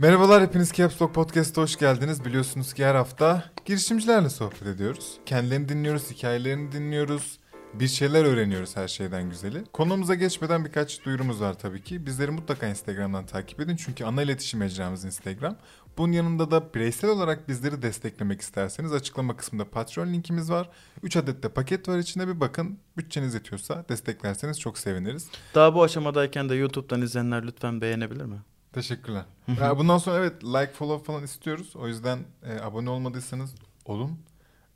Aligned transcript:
Merhabalar 0.00 0.42
hepiniz 0.42 0.72
Caps 0.72 1.02
Lock 1.02 1.14
Podcast'a 1.14 1.62
hoş 1.62 1.76
geldiniz. 1.76 2.24
Biliyorsunuz 2.24 2.74
ki 2.74 2.84
her 2.84 2.94
hafta 2.94 3.44
girişimcilerle 3.64 4.30
sohbet 4.30 4.62
ediyoruz. 4.62 5.18
Kendilerini 5.26 5.68
dinliyoruz, 5.68 6.10
hikayelerini 6.10 6.72
dinliyoruz. 6.72 7.38
Bir 7.74 7.88
şeyler 7.88 8.24
öğreniyoruz 8.24 8.76
her 8.76 8.88
şeyden 8.88 9.30
güzeli. 9.30 9.64
Konumuza 9.72 10.14
geçmeden 10.14 10.64
birkaç 10.64 11.04
duyurumuz 11.04 11.40
var 11.40 11.58
tabii 11.58 11.82
ki. 11.82 12.06
Bizleri 12.06 12.30
mutlaka 12.30 12.66
Instagram'dan 12.66 13.26
takip 13.26 13.60
edin 13.60 13.76
çünkü 13.76 14.04
ana 14.04 14.22
iletişim 14.22 14.60
mecramız 14.60 15.04
Instagram. 15.04 15.56
Bunun 15.98 16.12
yanında 16.12 16.50
da 16.50 16.74
bireysel 16.74 17.10
olarak 17.10 17.48
bizleri 17.48 17.82
desteklemek 17.82 18.40
isterseniz 18.40 18.92
açıklama 18.92 19.36
kısmında 19.36 19.70
Patreon 19.70 20.12
linkimiz 20.12 20.50
var. 20.50 20.70
3 21.02 21.16
adet 21.16 21.42
de 21.42 21.48
paket 21.48 21.88
var 21.88 21.98
içinde 21.98 22.28
bir 22.28 22.40
bakın. 22.40 22.78
Bütçeniz 22.96 23.34
yetiyorsa 23.34 23.84
desteklerseniz 23.88 24.60
çok 24.60 24.78
seviniriz. 24.78 25.28
Daha 25.54 25.74
bu 25.74 25.82
aşamadayken 25.82 26.48
de 26.48 26.54
YouTube'dan 26.54 27.02
izleyenler 27.02 27.46
lütfen 27.46 27.80
beğenebilir 27.80 28.24
mi? 28.24 28.36
Teşekkürler. 28.72 29.24
Ya 29.60 29.78
bundan 29.78 29.98
sonra 29.98 30.16
evet 30.18 30.44
like 30.44 30.72
follow 30.72 31.04
falan 31.12 31.24
istiyoruz. 31.24 31.76
O 31.76 31.88
yüzden 31.88 32.18
e, 32.42 32.60
abone 32.60 32.90
olmadıysanız 32.90 33.54
olun. 33.84 34.18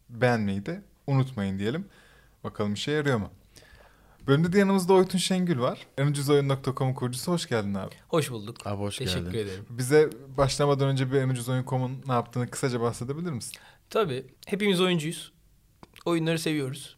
Beğenmeyi 0.09 0.66
de 0.66 0.82
unutmayın 1.06 1.59
diyelim. 1.59 1.86
Bakalım 2.45 2.74
işe 2.74 2.91
yarıyor 2.92 3.19
mu? 3.19 3.30
Bölümde 4.27 4.52
de 4.52 4.59
yanımızda 4.59 4.92
Oytun 4.92 5.19
Şengül 5.19 5.59
var. 5.60 5.86
enucuzoyun.com 5.98 6.95
kurucusu. 6.95 7.33
Hoş 7.33 7.48
geldin 7.48 7.74
abi. 7.74 7.95
Hoş 8.09 8.30
bulduk. 8.30 8.66
Abi 8.66 8.78
hoş 8.80 8.98
Teşekkür 8.98 9.24
geldin. 9.33 9.38
ederim. 9.38 9.66
Bize 9.70 10.11
başlamadan 10.36 10.88
önce 10.88 11.12
bir 11.12 11.16
enucuzoyun.com'un 11.16 12.02
ne 12.06 12.12
yaptığını 12.12 12.50
kısaca 12.50 12.80
bahsedebilir 12.80 13.30
misin? 13.30 13.52
Tabii 13.91 14.27
hepimiz 14.47 14.80
oyuncuyuz. 14.80 15.33
Oyunları 16.05 16.38
seviyoruz. 16.38 16.97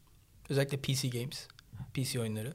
Özellikle 0.48 0.76
PC 0.80 1.08
games, 1.08 1.48
PC 1.94 2.20
oyunları. 2.20 2.54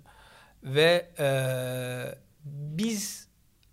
Ve 0.64 1.12
eee, 1.20 2.20
biz 2.46 3.28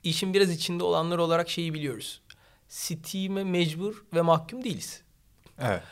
işin 0.09 0.35
biraz 0.35 0.51
içinde 0.51 0.85
olanlar 0.85 1.19
olarak 1.19 1.51
şeyi 1.51 1.75
biliyoruz. 1.75 2.21
Steam'e 2.69 3.45
mecbur 3.45 4.05
ve 4.15 4.21
mahkum 4.21 4.65
değiliz. 4.65 5.02
Evet. 5.60 5.82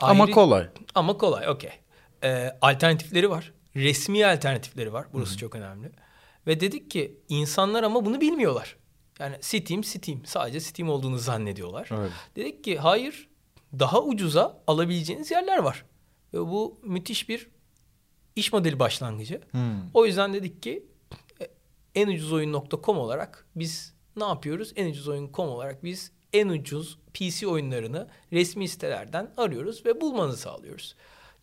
Ama 0.00 0.24
Ayrı- 0.24 0.32
kolay. 0.32 0.68
Ama 0.94 1.18
kolay, 1.18 1.48
okey. 1.48 1.70
Ee, 2.24 2.58
alternatifleri 2.60 3.30
var. 3.30 3.52
Resmi 3.76 4.26
alternatifleri 4.26 4.92
var. 4.92 5.06
Burası 5.12 5.38
çok 5.38 5.54
önemli. 5.54 5.90
Ve 6.46 6.60
dedik 6.60 6.90
ki 6.90 7.16
insanlar 7.28 7.82
ama 7.82 8.04
bunu 8.04 8.20
bilmiyorlar. 8.20 8.76
Yani 9.18 9.36
Steam, 9.40 9.84
Steam. 9.84 10.24
Sadece 10.24 10.60
Steam 10.60 10.90
olduğunu 10.90 11.18
zannediyorlar. 11.18 11.88
Öyle. 12.02 12.12
Dedik 12.36 12.64
ki 12.64 12.78
hayır, 12.78 13.28
daha 13.78 14.02
ucuza 14.02 14.62
alabileceğiniz 14.66 15.30
yerler 15.30 15.58
var. 15.58 15.84
Ve 16.34 16.38
bu 16.38 16.80
müthiş 16.82 17.28
bir 17.28 17.48
iş 18.36 18.52
modeli 18.52 18.78
başlangıcı. 18.78 19.40
Hmm. 19.50 19.90
O 19.94 20.06
yüzden 20.06 20.34
dedik 20.34 20.62
ki 20.62 20.86
en 21.94 22.08
ucuz 22.08 22.32
oyun.com 22.32 22.98
olarak 22.98 23.46
biz 23.56 23.94
ne 24.16 24.24
yapıyoruz? 24.24 24.72
En 24.76 24.90
ucuz 24.90 25.08
oyun.com 25.08 25.48
olarak 25.48 25.84
biz 25.84 26.12
en 26.32 26.48
ucuz 26.48 26.98
PC 27.14 27.46
oyunlarını 27.48 28.08
resmi 28.32 28.68
sitelerden 28.68 29.30
arıyoruz 29.36 29.86
ve 29.86 30.00
bulmanızı 30.00 30.36
sağlıyoruz. 30.38 30.94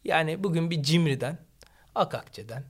Yani 0.03 0.43
bugün 0.43 0.69
bir 0.71 0.83
Cimri'den, 0.83 1.37
Akakçe'den, 1.95 2.63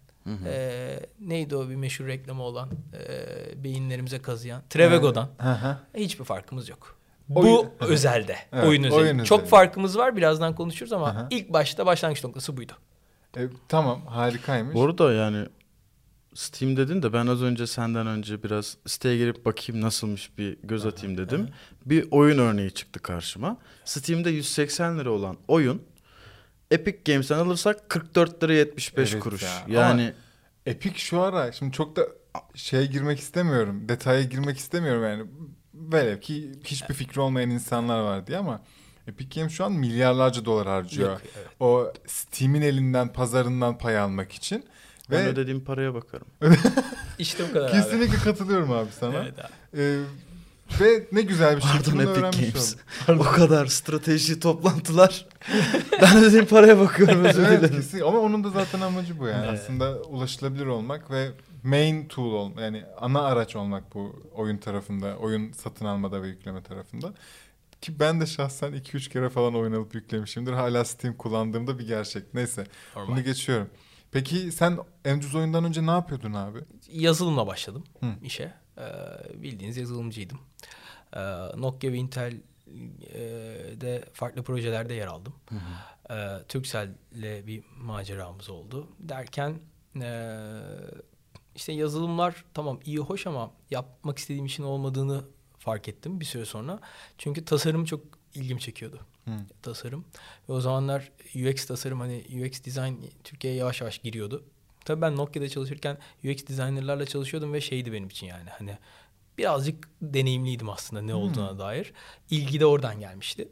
e, 0.46 1.00
neydi 1.20 1.56
o 1.56 1.70
bir 1.70 1.76
meşhur 1.76 2.06
reklamı 2.08 2.44
olan 2.44 2.70
e, 2.94 3.64
beyinlerimize 3.64 4.22
kazıyan 4.22 4.62
Trevego'dan 4.70 5.30
Hı 5.38 5.52
hı. 5.52 5.78
hiçbir 5.96 6.24
farkımız 6.24 6.70
yok. 6.70 6.98
Oyun- 7.36 7.72
Bu 7.82 7.86
özelde, 7.86 8.36
Evet, 8.54 8.66
oyun 8.66 8.84
özeli. 8.84 9.00
oyun 9.00 9.24
Çok 9.24 9.48
farkımız 9.48 9.98
var, 9.98 10.16
birazdan 10.16 10.56
konuşuruz 10.56 10.94
ama 10.94 11.08
Aha. 11.08 11.28
ilk 11.30 11.50
başta 11.54 11.86
başlangıç 11.86 12.24
noktası 12.24 12.58
buydu. 12.58 12.74
E, 13.38 13.42
tamam 13.68 14.06
harikaymış. 14.06 14.76
Bu 14.76 14.84
arada 14.86 15.14
yani 15.14 15.46
Steam 16.34 16.78
dedin 16.78 17.02
de 17.04 17.14
ben 17.14 17.28
az 17.28 17.42
önce 17.44 17.68
senden 17.68 18.08
önce 18.08 18.44
biraz 18.44 18.78
siteye 18.86 19.18
girip 19.18 19.46
bakayım 19.46 19.82
nasılmış 19.82 20.38
bir 20.38 20.58
göz 20.64 20.86
atayım 20.86 21.18
dedim. 21.18 21.50
Bir 21.86 22.08
oyun 22.12 22.38
örneği 22.38 22.72
çıktı 22.72 23.00
karşıma. 23.00 23.58
Steam'de 23.86 24.30
180 24.30 25.00
lira 25.00 25.12
olan 25.12 25.38
oyun 25.48 25.82
Epic 26.72 26.98
Games'ten 27.06 27.38
alırsak 27.38 27.90
44 27.90 28.44
lira 28.44 28.54
75 28.54 29.14
Evet 29.14 29.24
kuruş. 29.24 29.44
ya. 29.44 29.64
Yani 29.68 30.14
Epic 30.66 30.98
şu 31.00 31.22
ara 31.22 31.52
şimdi 31.52 31.72
çok 31.72 31.96
da 31.96 32.02
şeye 32.56 32.86
girmek 32.86 33.20
istemiyorum. 33.20 33.90
Detaya 33.90 34.24
girmek 34.24 34.58
istemiyorum 34.58 35.04
yani. 35.04 35.24
Velev 35.74 36.20
ki 36.20 36.52
hiçbir 36.64 36.94
fikri 36.94 37.22
olmayan 37.22 37.50
insanlar 37.50 38.00
var 38.00 38.28
diye 38.28 38.38
ama 38.38 38.62
Epic 39.08 39.40
Games 39.40 39.54
şu 39.54 39.66
an 39.66 39.72
milyarlarca 39.72 40.46
dolar 40.46 40.68
harcıyor. 40.68 41.12
Yok, 41.12 41.22
evet. 41.38 41.48
O 41.60 41.94
Steam'in 42.08 42.62
elinden, 42.62 43.14
pazarından 43.14 43.78
pay 43.78 44.00
almak 44.00 44.32
için. 44.32 44.66
Ben 45.12 45.26
Ve 45.26 45.30
ödediğim 45.30 45.64
paraya 45.64 45.94
bakarım. 45.94 46.28
İşte 47.20 47.44
bu 47.50 47.54
kadar 47.54 47.66
abi. 47.66 47.72
kesinlikle 47.72 48.18
katılıyorum 48.18 48.72
abi 48.72 48.90
sana. 49.00 49.24
Evet 49.24 49.40
abi. 49.40 49.82
Ee, 49.82 50.00
ve 50.82 51.08
ne 51.12 51.22
güzel 51.22 51.56
bir 51.56 51.62
şey. 51.62 51.72
Pardon 51.72 51.94
Bunu 51.94 52.02
Epic 52.02 52.22
Games. 52.22 52.76
o 53.08 53.24
kadar 53.24 53.66
strateji 53.66 54.40
toplantılar. 54.40 55.26
ben 56.02 56.18
ödediğim 56.18 56.46
paraya 56.46 56.80
bakıyorum 56.80 57.26
özür 57.26 57.44
evet, 57.44 57.60
dilerim. 57.60 57.76
kesin. 57.76 58.02
Ama 58.02 58.20
onun 58.20 58.44
da 58.44 58.50
zaten 58.50 58.82
amacı 58.82 59.20
bu 59.20 59.28
yani. 59.28 59.46
Evet. 59.50 59.60
Aslında 59.60 60.02
ulaşılabilir 60.02 60.66
olmak 60.66 61.12
ve 61.12 61.32
main 61.64 62.08
tool 62.08 62.34
olmak 62.34 62.60
yani 62.60 62.84
ana 62.98 63.22
araç 63.22 63.56
olmak 63.56 63.96
bu 63.96 64.24
oyun 64.34 64.58
tarafında, 64.58 65.18
oyun 65.18 65.52
satın 65.52 65.86
almada 65.86 66.22
ve 66.22 66.28
yükleme 66.28 66.64
tarafında. 66.64 67.14
Ki 67.82 68.00
ben 68.00 68.22
de 68.22 68.26
şahsen 68.26 68.74
2-3 68.74 69.10
kere 69.10 69.30
falan 69.30 69.56
oyun 69.56 69.74
alıp 69.74 69.96
yüklemişimdir. 69.96 70.54
Hala 70.54 70.86
Steam 70.86 71.14
kullandığımda 71.14 71.80
bir 71.80 71.88
gerçek. 71.88 72.34
Neyse 72.34 72.68
Normal. 72.96 73.12
bunu 73.12 73.24
geçiyorum. 73.24 73.70
Peki 74.12 74.52
sen 74.52 74.78
en 75.06 75.18
ucuz 75.18 75.36
oyundan 75.36 75.64
önce 75.64 75.86
ne 75.86 75.92
yapıyordun 75.92 76.34
abi? 76.34 76.60
Yazılımla 76.92 77.48
başladım 77.48 77.84
Hı. 78.00 78.06
işe. 78.24 78.54
Ee, 78.78 78.84
bildiğiniz 79.44 79.78
yazılımcıydım. 79.78 80.40
Ee, 81.14 81.20
Nokia 81.58 81.92
ve 81.92 81.98
Intel 81.98 82.34
e, 83.14 83.20
de 83.82 84.06
farklı 84.14 84.44
projelerde 84.44 84.94
yer 84.94 85.08
aldım. 85.08 85.34
Ee, 86.10 86.38
Turkcell'le 86.48 87.48
bir 87.48 87.64
maceramız 87.78 88.50
oldu. 88.50 88.88
Derken 89.00 89.60
e, 90.02 90.38
işte 91.56 91.74
yazılımlar 91.74 92.46
tamam 92.54 92.80
iyi 92.86 93.00
hoş 93.00 93.28
ama 93.28 93.52
yapmak 93.72 94.18
istediğim 94.18 94.46
işin 94.46 94.64
olmadığını 94.64 95.24
fark 95.58 95.88
ettim 95.88 96.20
bir 96.20 96.26
süre 96.26 96.46
sonra. 96.46 96.80
Çünkü 97.18 97.46
tasarım 97.46 97.86
çok 97.86 98.02
ilgimi 98.36 98.60
çekiyordu. 98.60 99.00
Hı. 99.30 99.46
Tasarım. 99.62 100.06
Ve 100.50 100.54
o 100.54 100.62
zamanlar 100.62 101.12
UX 101.36 101.66
tasarım 101.66 102.00
hani 102.00 102.24
UX 102.46 102.64
design 102.66 102.94
Türkiye'ye 103.24 103.60
yavaş 103.60 103.82
yavaş 103.82 104.00
giriyordu. 104.00 104.44
Tabii 104.86 105.02
ben 105.02 105.16
Nokia'da 105.16 105.50
çalışırken 105.50 105.98
UX 106.24 106.48
designerlarla 106.48 107.06
çalışıyordum 107.06 107.54
ve 107.54 107.62
şeydi 107.62 107.94
benim 107.94 108.08
için 108.10 108.28
yani 108.28 108.50
hani 108.50 108.78
birazcık 109.38 109.90
deneyimliydim 110.02 110.70
aslında 110.70 111.02
ne 111.02 111.16
olduğuna 111.16 111.60
dair. 111.60 111.94
İlgi 112.30 112.60
de 112.60 112.66
oradan 112.66 113.00
gelmişti. 113.00 113.50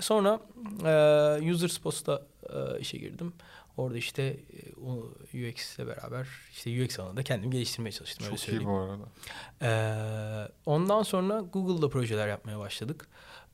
Sonra 0.00 0.40
e, 0.84 1.50
User 1.52 1.68
Spots'ta 1.68 2.22
e, 2.50 2.80
işe 2.80 2.98
girdim. 2.98 3.32
Orada 3.76 3.98
işte 3.98 4.36
UX 5.32 5.78
ile 5.78 5.86
beraber 5.86 6.28
işte 6.52 6.84
UX 6.84 6.98
alanında 6.98 7.22
kendimi 7.22 7.52
geliştirmeye 7.52 7.92
çalıştım 7.92 8.26
öyle 8.26 8.36
Çok 8.36 8.44
iyi 8.44 8.46
söyleyeyim. 8.46 8.70
bu 8.70 8.76
arada. 8.76 9.04
Ee, 9.62 10.52
ondan 10.66 11.02
sonra 11.02 11.40
Google'da 11.40 11.88
projeler 11.88 12.28
yapmaya 12.28 12.58
başladık. 12.58 13.08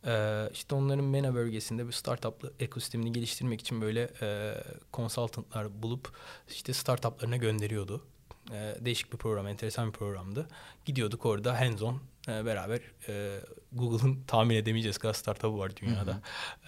Ee, 0.06 0.48
işte 0.52 0.74
onların 0.74 1.04
MENA 1.04 1.34
bölgesinde 1.34 1.86
bir 1.86 1.92
startup 1.92 2.54
ekosistemini 2.60 3.12
geliştirmek 3.12 3.60
için 3.60 3.80
böyle 3.80 4.10
e, 4.22 4.54
consultantlar 4.92 5.82
bulup 5.82 6.12
işte 6.48 6.72
startuplarına 6.72 7.36
gönderiyordu. 7.36 8.04
Ee, 8.52 8.76
değişik 8.80 9.12
bir 9.12 9.18
program, 9.18 9.46
enteresan 9.46 9.88
bir 9.88 9.92
programdı. 9.92 10.48
Gidiyorduk 10.84 11.26
orada 11.26 11.60
hands 11.60 11.82
on 11.82 12.00
e, 12.28 12.44
beraber 12.44 12.80
e, 13.08 13.40
Google'ın 13.72 14.22
tahmin 14.26 14.54
edemeyeceğiz 14.54 14.98
kadar 14.98 15.14
startup'ı 15.14 15.58
var 15.58 15.76
dünyada. 15.76 16.20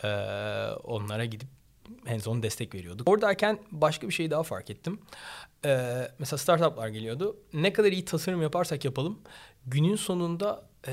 Ee, 0.05 0.75
onlara 0.75 1.25
gidip 1.25 1.49
hands 2.07 2.29
on 2.29 2.43
destek 2.43 2.75
veriyorduk. 2.75 3.09
Oradayken 3.09 3.59
başka 3.71 4.09
bir 4.09 4.13
şey 4.13 4.31
daha 4.31 4.43
fark 4.43 4.71
ettim. 4.71 5.01
Ee, 5.65 6.09
mesela 6.19 6.39
startuplar 6.39 6.89
geliyordu. 6.89 7.37
Ne 7.53 7.73
kadar 7.73 7.93
iyi 7.93 8.05
tasarım 8.05 8.43
yaparsak 8.43 8.85
yapalım 8.85 9.19
günün 9.67 9.97
sonunda 9.97 10.70
e, 10.89 10.93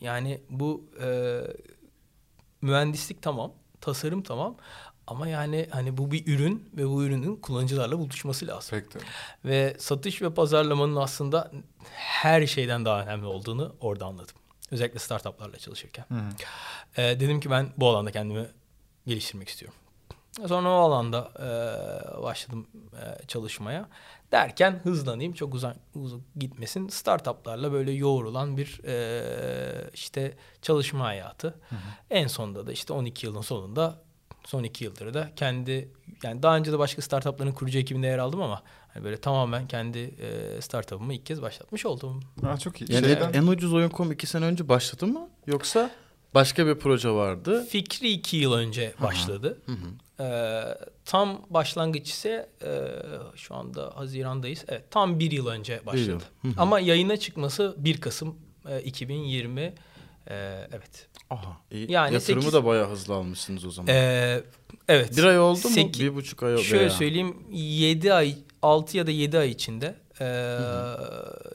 yani 0.00 0.40
bu 0.50 0.90
e, 1.02 1.40
mühendislik 2.62 3.22
tamam, 3.22 3.52
tasarım 3.80 4.22
tamam 4.22 4.56
ama 5.06 5.28
yani 5.28 5.68
hani 5.70 5.96
bu 5.96 6.10
bir 6.10 6.26
ürün 6.26 6.70
ve 6.76 6.88
bu 6.88 7.04
ürünün 7.04 7.36
kullanıcılarla 7.36 7.98
buluşması 7.98 8.46
lazım. 8.46 8.80
Pek 8.80 8.94
de. 8.94 8.98
Ve 9.44 9.76
satış 9.78 10.22
ve 10.22 10.34
pazarlamanın 10.34 10.96
aslında 10.96 11.50
her 11.92 12.46
şeyden 12.46 12.84
daha 12.84 13.02
önemli 13.02 13.26
olduğunu 13.26 13.76
orada 13.80 14.06
anladım. 14.06 14.36
Özellikle 14.70 14.98
startuplarla 14.98 15.58
çalışırken. 15.58 16.04
Hı 16.08 16.14
hı. 16.14 16.28
Ee, 16.96 17.20
dedim 17.20 17.40
ki 17.40 17.50
ben 17.50 17.68
bu 17.76 17.88
alanda 17.88 18.10
kendimi 18.10 18.46
geliştirmek 19.06 19.48
istiyorum. 19.48 19.78
Sonra 20.48 20.68
o 20.68 20.72
alanda 20.72 21.30
e, 21.38 22.22
başladım 22.22 22.66
e, 22.92 23.26
çalışmaya. 23.26 23.88
Derken 24.32 24.80
hızlanayım 24.82 25.32
çok 25.32 25.54
uzak, 25.54 25.76
uzak 25.94 26.20
gitmesin. 26.36 26.88
Startuplarla 26.88 27.72
böyle 27.72 27.92
yoğrulan 27.92 28.56
bir 28.56 28.80
e, 28.84 29.90
işte 29.94 30.36
çalışma 30.62 31.04
hayatı. 31.04 31.54
En 32.10 32.26
sonunda 32.26 32.66
da 32.66 32.72
işte 32.72 32.92
12 32.92 33.26
yılın 33.26 33.40
sonunda 33.40 33.98
son 34.44 34.62
iki 34.62 34.84
yıldır 34.84 35.14
da 35.14 35.30
kendi 35.36 35.88
yani 36.22 36.42
daha 36.42 36.56
önce 36.56 36.72
de 36.72 36.78
başka 36.78 37.02
startupların 37.02 37.52
kurucu 37.52 37.78
ekibinde 37.78 38.06
yer 38.06 38.18
aldım 38.18 38.42
ama 38.42 38.62
hani 38.94 39.04
böyle 39.04 39.16
tamamen 39.16 39.66
kendi 39.68 39.98
e, 39.98 40.60
startup'ımı 40.60 41.14
ilk 41.14 41.26
kez 41.26 41.42
başlatmış 41.42 41.86
oldum. 41.86 42.22
Aa, 42.46 42.56
çok 42.58 42.80
iyi. 42.80 42.92
Yani 42.92 43.06
Şeyden- 43.06 43.32
en 43.32 43.46
ucuz 43.46 43.72
oyun.com 43.74 44.12
iki 44.12 44.26
sene 44.26 44.44
önce 44.44 44.68
başladı 44.68 45.06
mı? 45.06 45.28
Yoksa 45.46 45.90
başka 46.34 46.66
bir 46.66 46.74
proje 46.74 47.10
vardı. 47.10 47.66
Fikri 47.70 48.08
iki 48.10 48.36
yıl 48.36 48.52
önce 48.52 48.94
başladı. 49.02 49.58
Ee, 50.20 50.62
tam 51.04 51.42
başlangıç 51.50 52.10
ise 52.10 52.48
e, 52.64 52.88
şu 53.36 53.54
anda 53.54 53.92
Haziran'dayız. 53.94 54.64
Evet 54.68 54.90
tam 54.90 55.18
bir 55.18 55.30
yıl 55.30 55.46
önce 55.46 55.80
başladı. 55.86 56.24
Hı 56.42 56.48
hı. 56.48 56.52
Ama 56.56 56.80
yayına 56.80 57.16
çıkması 57.16 57.74
1 57.78 58.00
Kasım 58.00 58.38
e, 58.68 58.80
2020. 58.82 59.60
Ee, 59.60 59.74
evet. 60.72 61.08
Aha. 61.30 61.56
iyi. 61.70 61.92
Yani 61.92 62.14
Yatırımı 62.14 62.42
sekiz- 62.42 62.52
da 62.52 62.64
bayağı 62.64 62.90
hızlı 62.90 63.14
almışsınız 63.14 63.64
o 63.64 63.70
zaman. 63.70 63.94
Ee, 63.94 64.42
evet. 64.88 65.16
bir 65.16 65.24
ay 65.24 65.38
oldu 65.40 65.68
mu? 65.68 65.74
Seki- 65.74 66.00
Bir 66.00 66.14
buçuk 66.14 66.42
ay 66.42 66.54
oldu. 66.54 66.62
Şöyle 66.62 66.80
veya. 66.80 66.90
söyleyeyim 66.90 67.36
7 67.52 68.12
ay 68.14 68.34
6 68.62 68.96
ya 68.96 69.06
da 69.06 69.10
7 69.10 69.38
ay 69.38 69.50
içinde 69.50 69.94
e, 70.20 70.24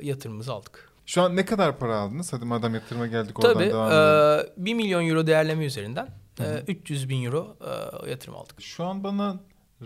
yatırımımızı 0.01 0.53
aldık. 0.53 0.86
Şu 1.07 1.21
an 1.21 1.35
ne 1.35 1.45
kadar 1.45 1.79
para 1.79 1.95
aldınız? 1.97 2.33
Hadi 2.33 2.45
madem 2.45 2.73
yatırıma 2.75 3.07
geldik 3.07 3.39
oradan 3.39 3.53
Tabii 3.53 3.65
devam 3.69 3.91
edelim. 3.91 4.51
e, 4.61 4.65
1 4.65 4.73
milyon 4.73 5.07
euro 5.07 5.27
değerleme 5.27 5.65
üzerinden 5.65 6.07
e, 6.39 6.63
300 6.67 7.09
bin 7.09 7.23
euro 7.25 7.57
e, 8.05 8.09
yatırım 8.09 8.35
aldık. 8.35 8.61
Şu 8.61 8.85
an 8.85 9.03
bana 9.03 9.39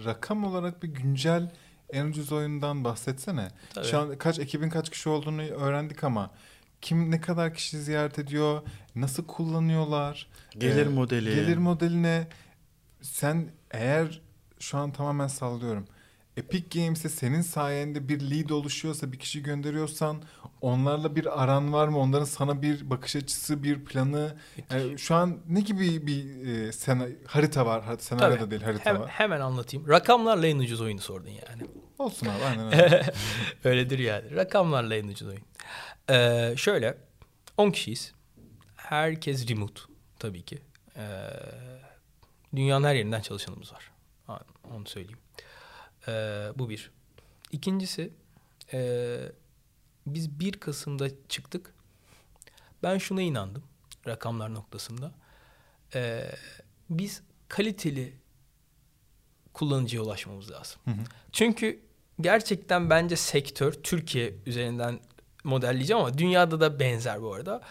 rakam 0.05 0.43
olarak 0.43 0.83
bir 0.83 0.87
güncel 0.87 1.51
en 1.89 2.05
ucuz 2.05 2.31
oyundan 2.31 2.83
bahsetsene. 2.83 3.47
Tabii. 3.73 3.85
Şu 3.85 3.99
an 3.99 4.17
kaç 4.17 4.39
ekibin 4.39 4.69
kaç 4.69 4.89
kişi 4.89 5.09
olduğunu 5.09 5.41
öğrendik 5.41 6.03
ama 6.03 6.31
kim 6.81 7.11
ne 7.11 7.21
kadar 7.21 7.53
kişi 7.53 7.79
ziyaret 7.81 8.19
ediyor? 8.19 8.61
Nasıl 8.95 9.25
kullanıyorlar? 9.25 10.27
Gelir 10.57 10.85
Ee, 10.85 10.89
modeli. 10.89 11.35
Gelir 11.35 11.57
modeline 11.57 12.27
sen 13.01 13.51
eğer 13.71 14.21
şu 14.59 14.77
an 14.77 14.91
tamamen 14.91 15.27
sallıyorum. 15.27 15.85
Epic 16.37 16.79
Games'e 16.79 17.09
senin 17.09 17.41
sayende 17.41 18.09
bir 18.09 18.19
lead 18.31 18.49
oluşuyorsa, 18.49 19.11
bir 19.11 19.19
kişi 19.19 19.43
gönderiyorsan 19.43 20.23
onlarla 20.61 21.15
bir 21.15 21.43
aran 21.43 21.73
var 21.73 21.87
mı? 21.87 21.97
Onların 21.99 22.25
sana 22.25 22.61
bir 22.61 22.89
bakış 22.89 23.15
açısı, 23.15 23.63
bir 23.63 23.85
planı. 23.85 24.37
Yani 24.71 24.99
şu 24.99 25.15
an 25.15 25.37
ne 25.49 25.61
gibi 25.61 26.07
bir 26.07 26.47
e, 26.47 26.71
sena- 26.71 27.09
harita 27.27 27.65
var? 27.65 27.83
Senaryo 27.99 28.39
da 28.39 28.51
değil, 28.51 28.61
harita 28.61 28.85
Hem- 28.89 28.99
var. 28.99 29.09
hemen 29.09 29.41
anlatayım. 29.41 29.87
Rakamlarla 29.89 30.47
en 30.47 30.59
ucuz 30.59 30.81
oyunu 30.81 30.99
sordun 31.01 31.29
yani. 31.29 31.63
Olsun 31.99 32.27
abi 32.27 32.43
aynen 32.43 32.65
öyle. 32.83 33.13
Öyledir 33.63 33.99
yani. 33.99 34.35
Rakamlarla 34.35 34.95
en 34.95 35.07
ucuz 35.07 35.27
oyun. 35.27 35.41
Ee, 36.09 36.53
şöyle 36.57 36.97
10 37.57 37.71
kişiyiz. 37.71 38.13
Herkes 38.75 39.49
remote 39.49 39.81
tabii 40.19 40.41
ki. 40.41 40.61
Ee, 40.97 41.01
dünyanın 42.55 42.87
her 42.87 42.95
yerinden 42.95 43.21
çalışanımız 43.21 43.73
var. 43.73 43.91
Onu 44.75 44.85
söyleyeyim. 44.85 45.17
Ee, 46.07 46.47
bu 46.55 46.69
bir. 46.69 46.91
İkincisi 47.51 48.13
ee, 48.73 49.31
biz 50.07 50.39
1 50.39 50.53
Kasım'da 50.53 51.07
çıktık. 51.29 51.73
Ben 52.83 52.97
şuna 52.97 53.21
inandım 53.21 53.63
rakamlar 54.07 54.53
noktasında. 54.53 55.11
Ee, 55.95 56.31
biz 56.89 57.21
kaliteli 57.47 58.13
kullanıcıya 59.53 60.01
ulaşmamız 60.01 60.51
lazım. 60.51 60.81
Hı 60.85 60.91
hı. 60.91 61.03
Çünkü 61.31 61.79
gerçekten 62.21 62.89
bence 62.89 63.15
sektör 63.15 63.71
Türkiye 63.73 64.33
üzerinden 64.45 64.99
modelleyeceğim 65.43 66.01
ama 66.01 66.17
dünyada 66.17 66.59
da 66.59 66.79
benzer 66.79 67.21
bu 67.21 67.33
arada. 67.33 67.61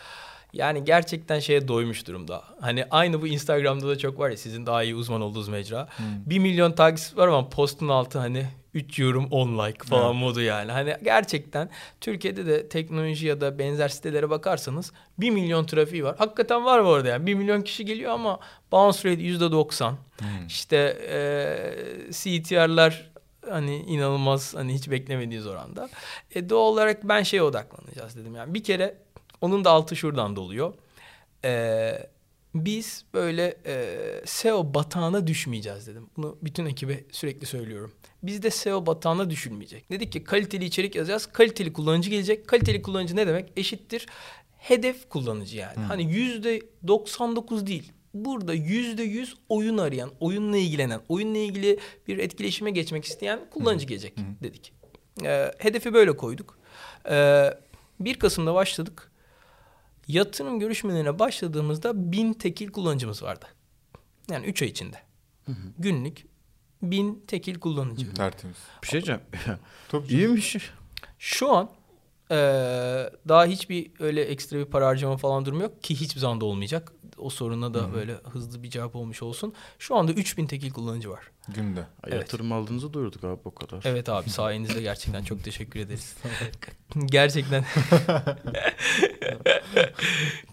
Yani 0.53 0.85
gerçekten 0.85 1.39
şeye 1.39 1.69
doymuş 1.69 2.07
durumda. 2.07 2.43
Hani 2.61 2.85
aynı 2.91 3.23
bu 3.23 3.27
Instagram'da 3.27 3.89
da 3.89 3.99
çok 3.99 4.19
var 4.19 4.31
ya 4.31 4.37
sizin 4.37 4.67
daha 4.67 4.83
iyi 4.83 4.95
uzman 4.95 5.21
olduğunuz 5.21 5.49
mecra. 5.49 5.89
Hmm. 5.97 6.05
Bir 6.27 6.39
milyon 6.39 6.73
takipçisi 6.73 7.17
var 7.17 7.29
ama 7.29 7.49
postun 7.49 7.89
altı 7.89 8.19
hani 8.19 8.47
3 8.75 8.99
yorum 8.99 9.27
10 9.31 9.59
like 9.59 9.85
falan 9.87 10.11
Evet. 10.11 10.21
modu 10.21 10.41
yani. 10.41 10.73
Hani 10.73 10.97
gerçekten 11.03 11.71
Türkiye'de 12.01 12.47
de 12.47 12.69
teknoloji 12.69 13.27
ya 13.27 13.41
da 13.41 13.59
benzer 13.59 13.89
sitelere 13.89 14.31
bakarsanız 14.31 14.93
1 15.19 15.31
milyon 15.31 15.65
trafiği 15.67 16.05
var. 16.05 16.15
Hakikaten 16.19 16.65
var 16.65 16.85
bu 16.85 16.89
arada 16.89 17.09
yani 17.09 17.27
1 17.27 17.35
milyon 17.35 17.63
kişi 17.63 17.85
geliyor 17.85 18.13
ama 18.13 18.39
bounce 18.73 18.99
rate 19.11 19.23
%90. 19.23 19.91
Hmm. 20.19 20.47
İşte 20.49 20.97
eee 21.09 22.11
CTR'lar 22.13 23.11
hani 23.51 23.77
inanılmaz 23.77 24.55
hani 24.55 24.75
hiç 24.75 24.91
beklemediğiniz 24.91 25.47
oranda. 25.47 25.89
E, 26.35 26.49
doğal 26.49 26.73
olarak 26.73 27.05
ben 27.05 27.23
şeye 27.23 27.43
odaklanacağız 27.43 28.17
dedim. 28.17 28.35
Yani 28.35 28.55
bir 28.55 28.65
kere 28.65 28.95
onun 29.41 29.65
da 29.65 29.71
altı 29.71 29.97
şuradan 29.97 30.37
doluyor. 30.37 30.75
Eee, 31.45 32.11
biz 32.55 33.05
böyle 33.15 33.57
eee, 33.67 34.23
SEO 34.27 34.75
batağına 34.75 35.27
düşmeyeceğiz 35.27 35.87
dedim. 35.87 36.07
Bunu 36.17 36.39
bütün 36.43 36.67
ekibe 36.67 37.05
sürekli 37.13 37.47
söylüyorum. 37.47 37.93
Biz 38.23 38.43
de 38.43 38.51
SEO 38.51 38.87
batağına 38.87 39.31
düşülmeyecek. 39.31 39.91
Dedik 39.91 40.13
ki 40.13 40.25
kaliteli 40.25 40.65
içerik 40.65 40.95
yazacağız. 40.95 41.27
Kaliteli 41.27 41.73
kullanıcı 41.73 42.11
gelecek. 42.11 42.49
Kaliteli 42.49 42.83
kullanıcı 42.83 43.17
ne 43.17 43.27
demek? 43.27 43.53
Eşittir 43.57 44.07
hedef 44.59 45.09
kullanıcı 45.09 45.57
yani. 45.57 45.77
Hani 45.77 46.13
yüzde 46.13 46.63
99 46.87 47.67
değil. 47.67 47.93
Burada 48.15 48.55
yüzde 48.55 49.03
yüz 49.03 49.35
oyun 49.49 49.79
arayan, 49.79 50.11
oyunla 50.21 50.57
ilgilenen, 50.57 51.01
oyunla 51.09 51.39
ilgili 51.39 51.79
bir 52.09 52.19
etkileşime 52.19 52.71
geçmek 52.71 53.05
isteyen 53.05 53.41
kullanıcı 53.51 53.87
gelecek 53.87 54.15
dedik. 54.43 54.73
Ee, 55.25 55.53
hedefi 55.59 55.95
böyle 55.95 56.17
koyduk. 56.17 56.59
Ee, 57.11 57.51
1 58.01 58.15
Kasım'da 58.19 58.55
başladık. 58.55 59.10
Yatırım 60.15 60.61
görüşmelerine 60.61 61.19
başladığımızda 61.19 62.13
bin 62.13 62.33
tekil 62.33 62.69
kullanıcımız 62.73 63.23
vardı. 63.23 63.47
Yani 64.31 64.47
3 64.47 64.63
ay 64.63 64.69
içinde. 64.69 64.97
Günlük 65.79 66.27
bin 66.83 67.25
tekil 67.27 67.61
kullanıcı. 67.61 68.15
Tertemiz. 68.15 68.57
Bir 68.83 68.87
şey 68.89 68.93
diyeceğim. 69.05 69.21
İyiymiş. 70.09 70.57
Şu 71.19 71.53
an 71.53 71.71
eee, 72.31 72.37
daha 73.29 73.45
hiçbir 73.45 73.91
öyle 73.99 74.23
ekstra 74.23 74.59
bir 74.59 74.65
para 74.65 74.87
harcama 74.87 75.17
falan 75.17 75.45
durum 75.47 75.61
yok 75.61 75.83
ki 75.83 75.95
hiçbir 76.01 76.21
zaman 76.21 76.41
da 76.41 76.45
olmayacak. 76.45 76.93
O 77.19 77.31
soruna 77.31 77.75
da 77.75 77.95
böyle 77.95 78.15
hızlı 78.15 78.63
bir 78.63 78.71
cevap 78.71 78.97
olmuş 78.97 79.23
olsun. 79.23 79.55
Şu 79.79 79.97
anda 79.97 80.13
3000 80.13 80.47
tekil 80.47 80.71
kullanıcı 80.71 81.11
var. 81.11 81.31
Günde. 81.55 81.85
Evet. 82.05 82.15
Yatırım 82.15 82.53
aldığınızı 82.53 82.93
duyurduk 82.93 83.25
abi 83.25 83.41
o 83.45 83.55
kadar. 83.55 83.81
Evet 83.85 84.09
abi 84.09 84.31
sayenizde 84.31 84.83
gerçekten 84.83 85.25
çok 85.25 85.45
teşekkür 85.45 85.81
ederiz. 85.81 86.17
gerçekten 87.07 87.65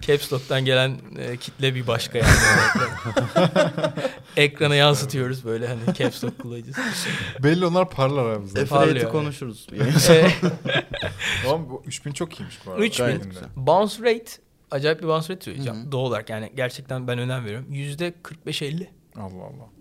Caps 0.01 0.33
Lock'tan 0.33 0.65
gelen 0.65 0.97
e, 1.19 1.37
kitle 1.37 1.75
bir 1.75 1.87
başka 1.87 2.17
yani. 2.17 2.29
Ekrana 4.37 4.75
yansıtıyoruz 4.75 5.45
böyle 5.45 5.67
hani 5.67 5.79
Caps 5.97 6.23
Lock 6.23 6.39
kullanıcısı. 6.39 6.81
Belli 7.43 7.65
onlar 7.65 7.89
parlar 7.89 8.25
Affiliate'i 8.31 8.97
yani. 8.97 9.09
konuşuruz. 9.11 9.67
Ama 11.49 11.69
bu 11.69 11.83
3000 11.85 12.11
çok 12.11 12.39
iyiymiş 12.39 12.59
bu 12.65 12.71
arada. 12.71 12.85
3000. 12.85 13.05
Gayet 13.05 13.23
Güzel. 13.23 13.33
güzel. 13.33 13.49
Bounce 13.55 14.03
rate 14.03 14.31
acayip 14.71 15.01
bir 15.01 15.07
bounce 15.07 15.33
rate 15.33 15.51
hı. 15.55 15.91
Doğal 15.91 16.01
olarak 16.01 16.29
yani 16.29 16.51
gerçekten 16.55 17.07
ben 17.07 17.19
önem 17.19 17.45
veriyorum. 17.45 17.71
Yüzde 17.71 18.13
45-50. 18.45 18.87
Allah 19.15 19.43
Allah. 19.43 19.76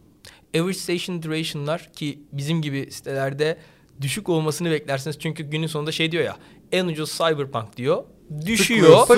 Average 0.54 0.78
station 0.78 1.22
duration'lar 1.22 1.92
ki 1.92 2.22
bizim 2.32 2.62
gibi 2.62 2.92
sitelerde 2.92 3.58
düşük 4.00 4.28
olmasını 4.28 4.70
beklersiniz. 4.70 5.18
Çünkü 5.18 5.42
günün 5.44 5.66
sonunda 5.66 5.92
şey 5.92 6.12
diyor 6.12 6.24
ya 6.24 6.36
en 6.72 6.86
ucuz 6.86 7.10
cyberpunk 7.18 7.76
diyor. 7.76 8.04
Düşüyor. 8.46 9.08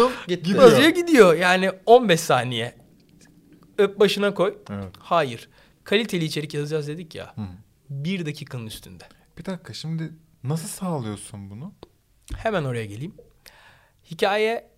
Basıyor 0.56 0.88
gidiyor. 0.88 1.34
Yani 1.34 1.70
15 1.86 2.20
saniye. 2.20 2.76
Öp 3.78 4.00
başına 4.00 4.34
koy. 4.34 4.58
Evet. 4.70 4.94
Hayır. 4.98 5.48
Kaliteli 5.84 6.24
içerik 6.24 6.54
yazacağız 6.54 6.88
dedik 6.88 7.14
ya. 7.14 7.32
Hı. 7.36 7.42
Bir 7.90 8.26
dakikanın 8.26 8.66
üstünde. 8.66 9.04
Bir 9.38 9.44
dakika 9.44 9.72
şimdi 9.72 10.12
nasıl 10.44 10.68
sağlıyorsun 10.68 11.50
bunu? 11.50 11.72
Hemen 12.36 12.64
oraya 12.64 12.84
geleyim. 12.84 13.14
Hikaye 14.10 14.70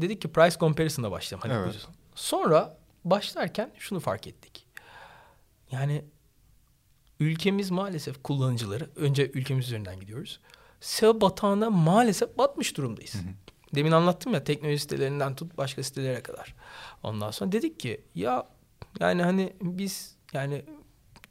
dedik 0.00 0.22
ki 0.22 0.28
price 0.32 0.56
comparison'da 0.58 1.10
başlayalım. 1.10 1.50
Hadi 1.50 1.60
Evet. 1.64 1.86
Sonra 2.14 2.78
başlarken 3.04 3.70
şunu 3.78 4.00
fark 4.00 4.26
ettik. 4.26 4.66
Yani 5.72 6.04
ülkemiz 7.20 7.70
maalesef 7.70 8.22
kullanıcıları 8.22 8.90
önce 8.96 9.30
ülkemiz 9.30 9.66
üzerinden 9.66 10.00
gidiyoruz. 10.00 10.40
SEO 10.80 11.20
batağına 11.20 11.70
maalesef 11.70 12.38
batmış 12.38 12.76
durumdayız. 12.76 13.14
Demin 13.74 13.92
anlattım 13.92 14.34
ya 14.34 14.44
teknoloji 14.44 14.78
sitelerinden 14.78 15.36
tut 15.36 15.56
başka 15.56 15.82
sitelere 15.82 16.22
kadar. 16.22 16.54
Ondan 17.02 17.30
sonra 17.30 17.52
dedik 17.52 17.80
ki 17.80 18.00
ya 18.14 18.46
yani 19.00 19.22
hani 19.22 19.52
biz 19.62 20.16
yani 20.32 20.64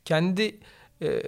kendi 0.06 0.60
e, 1.02 1.22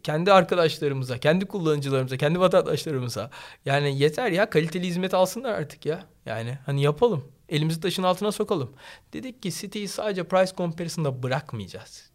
kendi 0.00 0.32
arkadaşlarımıza, 0.32 1.18
kendi 1.18 1.44
kullanıcılarımıza, 1.46 2.16
kendi 2.16 2.40
vatandaşlarımıza 2.40 3.30
yani 3.64 3.98
yeter 3.98 4.30
ya 4.30 4.50
kaliteli 4.50 4.86
hizmet 4.86 5.14
alsınlar 5.14 5.52
artık 5.52 5.86
ya. 5.86 6.04
Yani 6.26 6.58
hani 6.66 6.82
yapalım. 6.82 7.24
Elimizi 7.48 7.80
taşın 7.80 8.02
altına 8.02 8.32
sokalım. 8.32 8.72
Dedik 9.12 9.42
ki 9.42 9.50
siteyi 9.50 9.88
sadece 9.88 10.24
price 10.24 10.52
comparison'da 10.56 11.22
bırakmayacağız. 11.22 12.10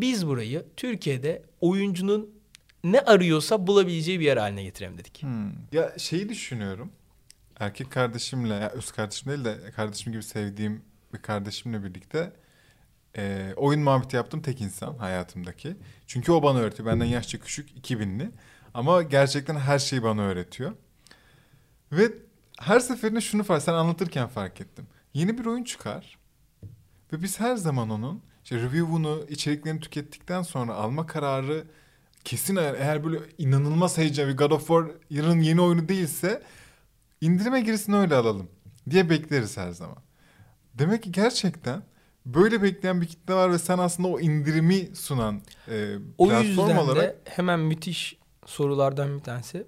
Biz 0.00 0.26
burayı 0.26 0.66
Türkiye'de 0.76 1.42
oyuncunun 1.60 2.30
ne 2.84 3.00
arıyorsa 3.00 3.66
bulabileceği 3.66 4.20
bir 4.20 4.24
yer 4.24 4.36
haline 4.36 4.62
getirelim 4.62 4.98
dedik. 4.98 5.22
Hmm. 5.22 5.50
Ya 5.72 5.98
şeyi 5.98 6.28
düşünüyorum. 6.28 6.92
Erkek 7.60 7.90
kardeşimle, 7.90 8.54
ya 8.54 8.70
öz 8.70 8.92
kardeşim 8.92 9.32
değil 9.32 9.44
de 9.44 9.70
kardeşim 9.76 10.12
gibi 10.12 10.22
sevdiğim 10.22 10.82
bir 11.14 11.18
kardeşimle 11.18 11.84
birlikte 11.84 12.32
e, 13.16 13.52
oyun 13.56 13.82
muhabbeti 13.82 14.16
yaptım 14.16 14.42
tek 14.42 14.60
insan 14.60 14.94
hayatımdaki. 14.98 15.76
Çünkü 16.06 16.32
o 16.32 16.42
bana 16.42 16.58
öğretiyor. 16.58 16.88
Benden 16.88 17.04
yaşça 17.04 17.40
küçük 17.40 17.70
2000'li. 17.70 18.30
Ama 18.74 19.02
gerçekten 19.02 19.56
her 19.56 19.78
şeyi 19.78 20.02
bana 20.02 20.22
öğretiyor. 20.22 20.72
Ve 21.92 22.12
her 22.58 22.80
seferinde 22.80 23.20
şunu 23.20 23.44
fark, 23.44 23.62
sen 23.62 23.72
anlatırken 23.72 24.28
fark 24.28 24.60
ettim. 24.60 24.86
yeni 25.14 25.38
bir 25.38 25.46
oyun 25.46 25.64
çıkar 25.64 26.18
ve 27.12 27.22
biz 27.22 27.40
her 27.40 27.56
zaman 27.56 27.90
onun 27.90 28.22
işte 28.48 28.62
review'unu, 28.62 29.26
içeriklerini 29.28 29.80
tükettikten 29.80 30.42
sonra 30.42 30.74
alma 30.74 31.06
kararı 31.06 31.64
kesin 32.24 32.56
eğer, 32.56 33.04
böyle 33.04 33.18
inanılmaz 33.38 33.98
heyecan 33.98 34.28
bir 34.28 34.36
God 34.36 34.50
of 34.50 34.66
War 34.66 34.84
yarın 35.10 35.40
yeni 35.40 35.60
oyunu 35.60 35.88
değilse 35.88 36.42
indirime 37.20 37.60
girsin 37.60 37.92
öyle 37.92 38.14
alalım 38.14 38.48
diye 38.90 39.10
bekleriz 39.10 39.56
her 39.56 39.70
zaman. 39.70 39.96
Demek 40.74 41.02
ki 41.02 41.12
gerçekten 41.12 41.82
böyle 42.26 42.62
bekleyen 42.62 43.00
bir 43.00 43.06
kitle 43.06 43.34
var 43.34 43.52
ve 43.52 43.58
sen 43.58 43.78
aslında 43.78 44.08
o 44.08 44.20
indirimi 44.20 44.96
sunan 44.96 45.42
e, 45.68 45.94
O 46.18 46.28
platform 46.28 46.46
yüzden 46.46 46.76
olarak 46.76 47.02
de 47.02 47.16
hemen 47.24 47.60
müthiş 47.60 48.16
sorulardan 48.46 49.18
bir 49.18 49.24
tanesi. 49.24 49.66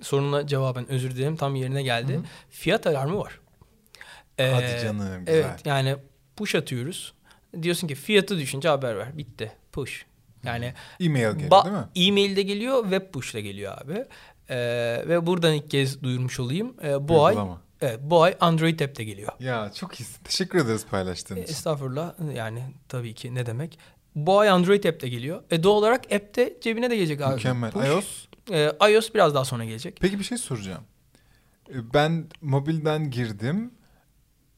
Soruna 0.00 0.46
cevaben 0.46 0.88
özür 0.90 1.10
dilerim 1.10 1.36
tam 1.36 1.54
yerine 1.54 1.82
geldi. 1.82 2.14
Hı 2.14 2.18
hı. 2.18 2.24
Fiyat 2.50 2.86
alarmı 2.86 3.18
var. 3.18 3.40
Ee, 4.38 4.50
hadi 4.50 4.82
canım 4.82 5.24
güzel. 5.24 5.40
Evet 5.40 5.66
yani 5.66 5.96
push 6.36 6.54
atıyoruz. 6.54 7.17
Diyorsun 7.62 7.88
ki 7.88 7.94
fiyatı 7.94 8.38
düşünce 8.38 8.68
haber 8.68 8.98
ver. 8.98 9.18
Bitti. 9.18 9.52
Push. 9.72 10.04
Yani 10.44 10.74
E-mail 11.00 11.32
geliyor 11.36 11.64
değil 11.64 11.74
mi? 11.76 11.84
e-mail 11.96 12.36
de 12.36 12.42
geliyor, 12.42 12.82
web 12.82 13.12
push 13.12 13.34
da 13.34 13.40
geliyor 13.40 13.78
abi. 13.84 14.04
Ee, 14.50 14.56
ve 15.08 15.26
buradan 15.26 15.54
ilk 15.54 15.70
kez 15.70 16.02
duyurmuş 16.02 16.40
olayım. 16.40 16.74
Ee, 16.84 17.08
bu 17.08 17.24
ay 17.24 17.34
Uygulama. 17.34 17.60
evet, 17.80 17.98
bu 18.02 18.22
ay 18.22 18.36
Android 18.40 18.80
app 18.80 18.98
de 18.98 19.04
geliyor. 19.04 19.32
Ya 19.40 19.72
çok 19.74 20.00
iyisin. 20.00 20.22
Teşekkür 20.24 20.58
ederiz 20.58 20.86
paylaştığın 20.90 21.36
için. 21.36 21.52
Estağfurullah 21.52 22.14
yani 22.34 22.62
tabii 22.88 23.14
ki 23.14 23.34
ne 23.34 23.46
demek. 23.46 23.78
Bu 24.14 24.38
ay 24.38 24.48
Android 24.50 24.84
app 24.84 25.00
de 25.02 25.08
geliyor. 25.08 25.42
E 25.50 25.62
doğal 25.62 25.76
olarak 25.78 26.12
app 26.12 26.36
de 26.36 26.58
cebine 26.60 26.90
de 26.90 26.96
gelecek 26.96 27.20
abi. 27.20 27.34
Mükemmel. 27.34 27.70
Push. 27.70 27.86
iOS? 27.88 28.26
Ee, 28.52 28.72
iOS 28.92 29.14
biraz 29.14 29.34
daha 29.34 29.44
sonra 29.44 29.64
gelecek. 29.64 29.98
Peki 30.00 30.18
bir 30.18 30.24
şey 30.24 30.38
soracağım. 30.38 30.82
Ee, 31.70 31.94
Ben 31.94 32.26
mobilden 32.40 33.10
girdim. 33.10 33.70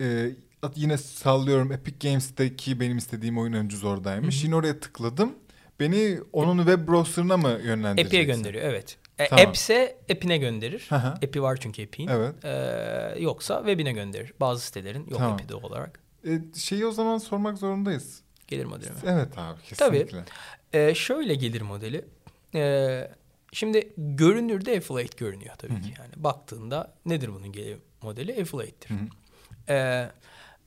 Ee, 0.00 0.30
yine 0.76 0.98
sallıyorum 0.98 1.72
Epic 1.72 2.08
Games'teki 2.08 2.80
benim 2.80 2.96
istediğim 2.98 3.38
oyun 3.38 3.52
öncüz 3.52 3.84
oradaymış. 3.84 4.36
Hı 4.36 4.40
hı. 4.40 4.46
Yine 4.46 4.54
oraya 4.56 4.80
tıkladım. 4.80 5.34
Beni 5.80 6.18
onun 6.32 6.58
web 6.58 6.88
browser'ına 6.88 7.36
mı 7.36 7.58
yönlendireceksin? 7.64 8.18
App'e 8.18 8.24
gönderiyor 8.24 8.64
evet. 8.64 8.98
E, 9.18 9.28
Tamam. 9.28 9.46
App'se 9.46 9.96
app'ine 10.12 10.38
gönderir. 10.38 10.86
Hı. 10.88 10.96
App'i 10.96 11.42
var 11.42 11.58
çünkü 11.60 11.84
app'in. 11.84 12.08
Evet. 12.08 12.44
Ee, 12.44 13.22
yoksa 13.22 13.58
web'ine 13.58 13.92
gönderir. 13.92 14.32
Bazı 14.40 14.62
sitelerin 14.62 15.00
yok 15.00 15.18
Tamam. 15.18 15.32
app'i 15.32 15.48
de 15.48 15.54
olarak. 15.54 16.00
Ee, 16.26 16.40
şeyi 16.56 16.86
o 16.86 16.92
zaman 16.92 17.18
sormak 17.18 17.58
zorundayız. 17.58 18.20
Gelir 18.48 18.64
modeli 18.64 18.90
mi? 18.90 18.96
Evet 19.04 19.38
abi 19.38 19.60
Tabii. 19.76 19.98
kesinlikle. 19.98 20.24
Ee, 20.72 20.94
şöyle 20.94 21.34
gelir 21.34 21.60
modeli. 21.60 22.04
Ee, 22.54 23.10
şimdi 23.52 23.92
görünürde 23.96 24.76
affiliate 24.76 25.16
görünüyor 25.16 25.54
tabii 25.58 25.72
Hı 25.72 25.76
hı. 25.78 25.82
ki. 25.82 25.94
Yani 25.98 26.12
baktığında 26.16 26.94
nedir 27.06 27.28
bunun 27.34 27.52
gelir 27.52 27.78
modeli? 28.02 28.40
Affiliate'tir. 28.42 28.90
Hı 28.90 28.94
hı. 28.94 30.10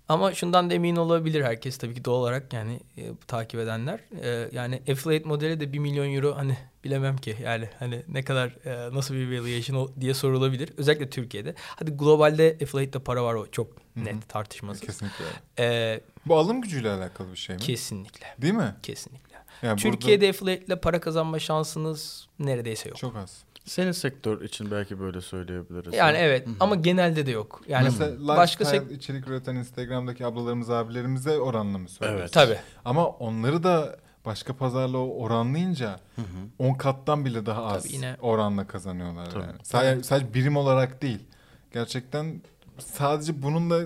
Ama 0.10 0.34
şundan 0.34 0.70
da 0.70 0.74
emin 0.74 0.96
olabilir 0.96 1.44
herkes 1.44 1.78
tabii 1.78 1.94
ki 1.94 2.06
doğal 2.06 2.20
olarak 2.22 2.54
yani 2.54 2.80
e, 2.98 3.12
takip 3.28 3.60
edenler. 3.60 4.00
Ee, 4.22 4.50
yani 4.52 4.82
affiliate 4.92 5.28
modeli 5.30 5.60
de 5.60 5.74
1 5.74 5.80
milyon 5.80 6.14
euro 6.14 6.36
hani 6.36 6.58
bilemem 6.84 7.18
ki 7.18 7.38
yani 7.44 7.70
hani 7.80 8.04
ne 8.08 8.24
kadar 8.24 8.48
e, 8.66 8.96
nasıl 8.96 9.14
bir 9.16 9.40
valuation 9.40 9.92
diye 10.00 10.14
sorulabilir. 10.14 10.70
Özellikle 10.78 11.10
Türkiye'de. 11.10 11.56
Hadi 11.58 11.92
globalde 11.92 12.58
affiliate'de 12.64 13.00
para 13.00 13.24
var 13.24 13.34
o 13.34 13.48
çok 13.52 13.68
net 13.96 14.30
tartışmasız. 14.30 14.82
Kesinlikle. 14.86 15.26
Ee, 15.60 16.02
Bu 16.26 16.38
alım 16.38 16.62
gücüyle 16.62 16.90
alakalı 16.90 17.32
bir 17.32 17.38
şey 17.38 17.56
mi? 17.56 17.62
kesinlikle. 17.62 18.28
Değil 18.42 18.54
mi? 18.54 18.76
Kesinlikle. 18.84 19.34
Yani 19.62 19.80
Türkiye'de 19.80 20.30
affiliate 20.30 20.66
ile 20.66 20.80
para 20.80 21.00
kazanma 21.02 21.40
şansınız 21.40 22.28
neredeyse 22.40 22.90
yok. 22.90 22.98
burada 23.04 23.14
çok 23.14 23.24
az. 23.24 23.44
Senin 23.66 23.92
sektör 23.92 24.42
için 24.42 24.72
belki 24.72 25.00
böyle 25.00 25.22
söyleyebiliriz. 25.22 25.94
Yani 25.94 26.18
evet 26.18 26.48
ama 26.60 26.76
genelde 26.76 27.26
de 27.26 27.32
yok. 27.32 27.62
Yani 27.68 27.84
Mesela 27.84 28.28
başka 28.28 28.66
sek- 28.66 28.92
içerik 28.92 29.28
üreten 29.28 29.56
Instagram'daki 29.56 30.26
ablalarımız 30.26 30.70
abilerimize 30.70 31.40
oranla 31.40 31.78
mı 31.78 31.90
söylüyorsun? 31.90 32.22
Evet. 32.24 32.34
tabii. 32.34 32.58
Ama 32.86 33.08
onları 33.08 33.64
da 33.64 33.98
başka 34.26 34.56
pazarla 34.56 34.98
oranlayınca 34.98 36.00
Hı 36.16 36.22
hı. 36.22 36.26
10 36.70 36.74
kattan 36.74 37.26
bile 37.26 37.46
daha 37.46 37.64
az 37.66 37.84
Tabii 37.84 37.94
yine- 37.96 38.18
oranla 38.22 38.68
kazanıyorlar 38.68 39.30
Tabii. 39.30 39.44
yani. 39.44 39.58
Sadece, 39.64 40.04
sadece 40.04 40.34
birim 40.34 40.58
olarak 40.58 41.02
değil. 41.02 41.20
Gerçekten 41.74 42.42
sadece 42.80 43.42
bununla 43.42 43.82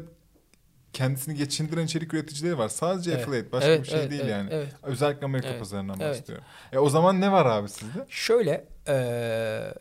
kendisini 0.93 1.35
geçindiren 1.35 1.85
içerik 1.85 2.13
üreticileri 2.13 2.57
var. 2.57 2.69
Sadece 2.69 3.11
Evet. 3.11 3.21
affiliate 3.21 3.51
başka 3.51 3.69
Evet, 3.69 3.83
bir 3.83 3.87
şey 3.87 3.99
evet, 3.99 4.11
değil 4.11 4.21
evet, 4.21 4.31
yani. 4.31 4.49
evet. 4.51 4.73
Özellikle 4.83 5.25
Amerika 5.25 5.47
Evet, 5.49 5.59
pazarından 5.59 5.99
evet. 5.99 6.11
bahsediyorum. 6.11 6.45
E 6.73 6.77
o 6.77 6.89
zaman 6.89 7.21
ne 7.21 7.31
var 7.31 7.45
abi 7.45 7.69
sizde? 7.69 8.05
Şöyle 8.09 8.65
eee 8.87 9.73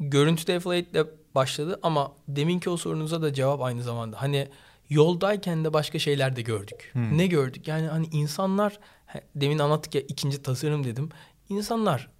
görüntüde 0.00 0.56
affiliate 0.56 0.90
ile 0.90 1.04
başladı 1.34 1.80
ama 1.82 2.12
deminki 2.28 2.70
o 2.70 2.76
sorunuza 2.76 3.22
da 3.22 3.32
cevap 3.32 3.62
aynı 3.62 3.82
zamanda. 3.82 4.22
Hani 4.22 4.48
yoldayken 4.90 5.64
de 5.64 5.72
başka 5.72 5.98
şeyler 5.98 6.36
de 6.36 6.42
gördük. 6.42 6.90
Hmm. 6.92 7.18
Ne 7.18 7.26
gördük? 7.26 7.68
Yani 7.68 7.86
hani 7.86 8.06
insanlar 8.06 8.78
demin 9.34 9.58
anlattık 9.58 9.94
ya 9.94 10.00
ikinci 10.00 10.42
tasarım 10.42 10.84
dedim. 10.84 11.08
İnsanlar 11.48 12.10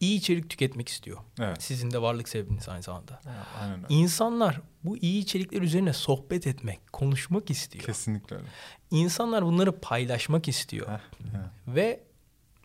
iyi 0.00 0.18
içerik 0.18 0.50
tüketmek 0.50 0.88
istiyor. 0.88 1.18
Evet. 1.40 1.62
Sizin 1.62 1.90
de 1.90 2.02
varlık 2.02 2.28
sebebiniz 2.28 2.68
aynı 2.68 2.82
zamanda. 2.82 3.20
Aynen 3.60 3.76
öyle. 3.76 3.86
İnsanlar 3.88 4.60
bu 4.84 4.96
iyi 4.96 5.22
içerikler 5.22 5.62
üzerine 5.62 5.92
sohbet 5.92 6.46
etmek, 6.46 6.92
konuşmak 6.92 7.50
istiyor. 7.50 7.84
Kesinlikle 7.84 8.36
öyle. 8.36 8.46
İnsanlar 8.90 9.44
bunları 9.44 9.80
paylaşmak 9.80 10.48
istiyor. 10.48 10.88
Heh, 10.88 10.98
heh. 11.32 11.74
Ve 11.74 12.00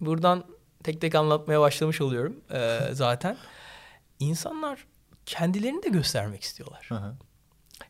buradan 0.02 0.46
tek 0.86 1.02
tek 1.02 1.16
anlatmaya 1.16 1.62
başlamış 1.62 2.02
oluyorum 2.02 2.36
eee, 2.54 2.80
zaten. 2.92 3.38
İnsanlar 4.20 4.86
kendilerini 5.26 5.84
de 5.84 5.90
göstermek 5.90 6.44
istiyorlar. 6.44 6.86
Hı 6.90 6.96
hı. 6.96 7.16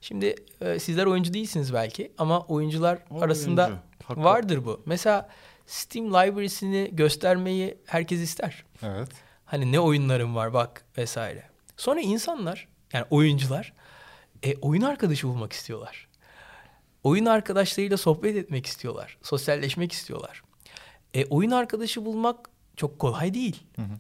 Şimdi 0.02 0.36
e, 0.62 0.80
sizler 0.80 1.06
oyuncu 1.06 1.34
değilsiniz 1.34 1.74
belki 1.74 2.12
ama 2.18 2.40
oyuncular 2.40 3.00
O 3.12 3.22
arasında 3.22 3.66
oyuncu. 3.66 3.82
Haklı. 4.04 4.24
vardır 4.24 4.66
bu. 4.66 4.82
Mesela 4.86 5.30
Steam 5.68 6.08
Library'sini 6.08 6.90
göstermeyi 6.94 7.78
herkes 7.86 8.20
ister. 8.20 8.66
Evet. 8.84 9.10
Hani 9.46 9.72
ne 9.72 9.80
oyunlarım 9.80 10.36
var 10.36 10.54
bak 10.54 10.86
vesaire. 10.98 11.44
Sonra 11.78 12.00
insanlar 12.02 12.68
yani 12.94 13.06
oyuncular 13.10 13.74
e, 14.44 14.56
oyun 14.58 14.82
arkadaşı 14.82 15.28
bulmak 15.28 15.54
istiyorlar. 15.54 16.08
Oyun 17.04 17.26
arkadaşlarıyla 17.26 17.98
sohbet 17.98 18.36
etmek 18.36 18.66
istiyorlar. 18.66 19.18
Sosyalleşmek 19.22 19.92
istiyorlar. 19.92 20.44
E, 21.14 21.26
oyun 21.26 21.52
arkadaşı 21.52 22.06
bulmak 22.06 22.50
çok 22.76 23.00
kolay 23.00 23.34
değil. 23.34 23.64
Hı 23.76 23.82
hı. 23.82 23.96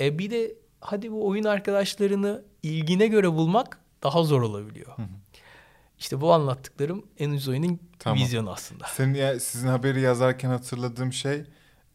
E, 0.00 0.18
bir 0.18 0.30
de 0.30 0.54
hadi 0.80 1.12
bu 1.12 1.26
oyun 1.26 1.44
arkadaşlarını 1.44 2.44
ilgine 2.62 3.06
göre 3.06 3.32
bulmak 3.32 3.78
daha 4.02 4.22
zor 4.22 4.42
olabiliyor. 4.42 4.96
Hı 4.96 5.02
hı. 5.02 5.06
İşte 5.98 6.20
bu 6.20 6.32
anlattıklarım 6.32 7.06
en 7.18 7.30
ucuz 7.30 7.48
oyunun 7.48 7.80
Tamam. 7.98 8.18
vizyonu 8.18 8.50
aslında. 8.50 8.86
Senin 8.86 9.14
ya, 9.14 9.40
sizin 9.40 9.68
haberi 9.68 10.00
yazarken 10.00 10.48
hatırladığım 10.48 11.12
şey 11.12 11.44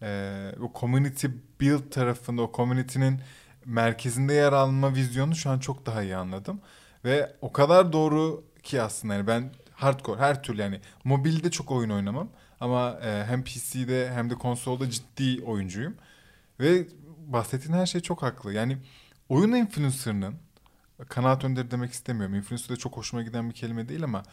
e, 0.01 0.51
o 0.61 0.79
community 0.79 1.27
build 1.61 1.91
tarafında 1.91 2.41
o 2.41 2.51
community'nin 2.55 3.21
merkezinde 3.65 4.33
yer 4.33 4.53
alma 4.53 4.95
vizyonu 4.95 5.35
şu 5.35 5.49
an 5.49 5.59
çok 5.59 5.85
daha 5.85 6.03
iyi 6.03 6.15
anladım. 6.15 6.61
Ve 7.05 7.35
o 7.41 7.51
kadar 7.51 7.93
doğru 7.93 8.43
ki 8.63 8.81
aslında 8.81 9.13
yani 9.13 9.27
ben 9.27 9.51
hardcore 9.73 10.19
her 10.19 10.43
türlü 10.43 10.61
yani 10.61 10.81
mobilde 11.03 11.51
çok 11.51 11.71
oyun 11.71 11.89
oynamam 11.89 12.29
ama 12.59 12.99
e, 13.03 13.25
hem 13.25 13.43
PC'de 13.43 14.11
hem 14.13 14.29
de 14.29 14.35
konsolda 14.35 14.89
ciddi 14.89 15.43
oyuncuyum. 15.43 15.95
Ve 16.59 16.87
bahsettiğin 17.27 17.73
her 17.73 17.85
şey 17.85 18.01
çok 18.01 18.23
haklı. 18.23 18.53
Yani 18.53 18.77
oyun 19.29 19.51
influencer'ının 19.51 20.35
kanaat 21.09 21.43
önderi 21.43 21.71
demek 21.71 21.91
istemiyorum. 21.91 22.35
Influencer 22.35 22.69
de 22.69 22.75
çok 22.75 22.97
hoşuma 22.97 23.23
giden 23.23 23.49
bir 23.49 23.55
kelime 23.55 23.89
değil 23.89 24.03
ama 24.03 24.23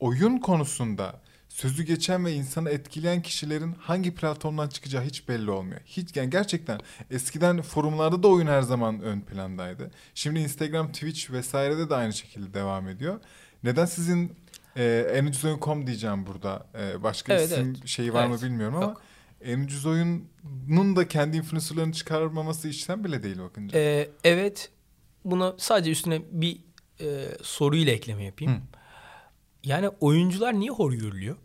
oyun 0.00 0.38
konusunda 0.38 1.20
sözü 1.48 1.82
geçen 1.82 2.24
ve 2.24 2.32
insanı 2.32 2.70
etkileyen 2.70 3.22
kişilerin 3.22 3.72
hangi 3.80 4.14
platformdan 4.14 4.68
çıkacağı 4.68 5.04
hiç 5.04 5.28
belli 5.28 5.50
olmuyor. 5.50 5.80
Hiç 5.84 6.16
yani 6.16 6.30
gerçekten 6.30 6.80
eskiden 7.10 7.62
forumlarda 7.62 8.22
da 8.22 8.28
oyun 8.28 8.46
her 8.46 8.62
zaman 8.62 9.00
ön 9.00 9.20
plandaydı. 9.20 9.90
Şimdi 10.14 10.40
Instagram, 10.40 10.92
Twitch 10.92 11.30
vesairede 11.30 11.90
de 11.90 11.94
aynı 11.94 12.12
şekilde 12.12 12.54
devam 12.54 12.88
ediyor. 12.88 13.20
Neden 13.62 13.84
sizin 13.84 14.32
e, 14.76 15.10
en 15.14 15.26
ucuz 15.26 15.44
oyun.com 15.44 15.86
diyeceğim 15.86 16.26
burada. 16.26 16.66
E, 16.80 17.02
başka 17.02 17.34
Evet, 17.34 17.50
isim 17.50 17.68
evet. 17.76 17.86
şeyi 17.86 18.12
var 18.14 18.26
Evet. 18.26 18.42
mı 18.42 18.48
bilmiyorum 18.48 18.76
ama 18.76 18.84
Yok. 18.86 19.02
En 19.44 19.60
ucuz 19.60 19.86
oyunun 19.86 20.96
da 20.96 21.08
kendi 21.08 21.36
influencerlarını 21.36 21.92
çıkarmaması 21.92 22.68
işten 22.68 23.04
bile 23.04 23.22
değil 23.22 23.38
bakınca. 23.38 23.78
E, 23.78 24.10
evet 24.24 24.70
buna 25.24 25.54
sadece 25.58 25.90
üstüne 25.90 26.22
bir 26.30 26.58
e, 27.00 27.28
soruyla 27.42 27.92
ekleme 27.92 28.24
yapayım. 28.24 28.52
Hı. 28.54 28.58
Yani 29.64 29.88
oyuncular 29.88 30.54
niye 30.54 30.70
hor 30.70 30.92
görülüyor? 30.92 31.36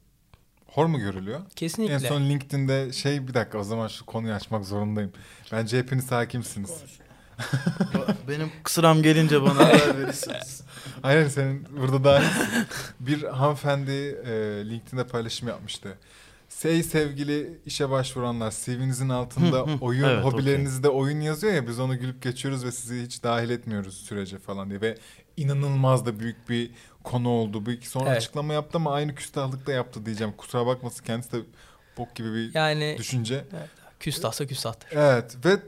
Hor 0.68 0.86
mu 0.86 1.00
görülüyor? 1.00 1.42
Kesinlikle. 1.56 1.94
En 1.94 1.98
son 1.98 2.22
LinkedIn'de 2.30 2.94
şey 2.94 3.28
bir 3.28 3.34
dakika 3.34 3.58
o 3.58 3.64
zaman 3.64 3.88
şu 3.88 4.06
konuyu 4.06 4.34
açmak 4.34 4.66
zorundayım. 4.66 5.12
Bence 5.52 5.80
hepiniz 5.80 6.12
hakimsiniz. 6.12 6.72
Benim 8.28 8.52
sıram 8.66 9.02
gelince 9.02 9.42
bana 9.42 9.56
haber 9.68 9.98
verirsiniz. 9.98 10.62
Aynen 11.04 11.28
senin 11.28 11.68
burada 11.78 12.04
dahilsin. 12.04 12.48
bir 13.00 13.24
hanımefendi 13.24 13.92
e, 13.92 14.32
LinkedIn'de 14.70 15.08
paylaşım 15.08 15.48
yapmıştı. 15.48 15.98
Sey 16.58 16.84
sevgili 16.84 17.60
işe 17.66 17.90
başvuranlar 17.90 18.54
CV'nizin 18.66 19.10
altında 19.10 19.58
Hı 19.58 19.62
hı. 19.64 19.78
oyun 19.82 20.04
Evet, 20.04 20.24
hobilerinizde 20.24 20.90
oyun 20.90 21.22
yazıyor 21.22 21.54
ya 21.54 21.68
biz 21.68 21.80
onu 21.80 22.00
gülüp 22.00 22.22
geçiyoruz 22.24 22.66
ve 22.66 22.72
sizi 22.72 23.02
hiç 23.06 23.24
dahil 23.24 23.50
etmiyoruz 23.50 23.98
sürece 23.98 24.38
falan 24.38 24.70
diye 24.70 24.82
ve 24.82 24.98
inanılmaz 25.38 26.06
da 26.06 26.20
büyük 26.20 26.50
bir 26.50 26.72
konu 27.04 27.30
oldu. 27.30 27.66
Bu 27.66 27.72
iki 27.72 27.90
sonra 27.90 28.10
Evet. 28.10 28.18
açıklama 28.18 28.54
yaptı 28.54 28.78
ama 28.78 28.94
aynı 28.94 29.16
küstahlıkta 29.16 29.72
yaptı 29.72 30.06
diyeceğim. 30.06 30.34
Kusura 30.38 30.66
bakmasın 30.66 31.06
kendisi 31.06 31.32
de 31.32 31.38
bok 31.98 32.16
gibi 32.16 32.34
bir 32.34 32.54
Yani 32.54 32.96
düşünce. 32.98 33.46
küstahsa 34.00 34.48
küstahtır. 34.48 34.90
Evet 34.92 35.38
ve 35.46 35.60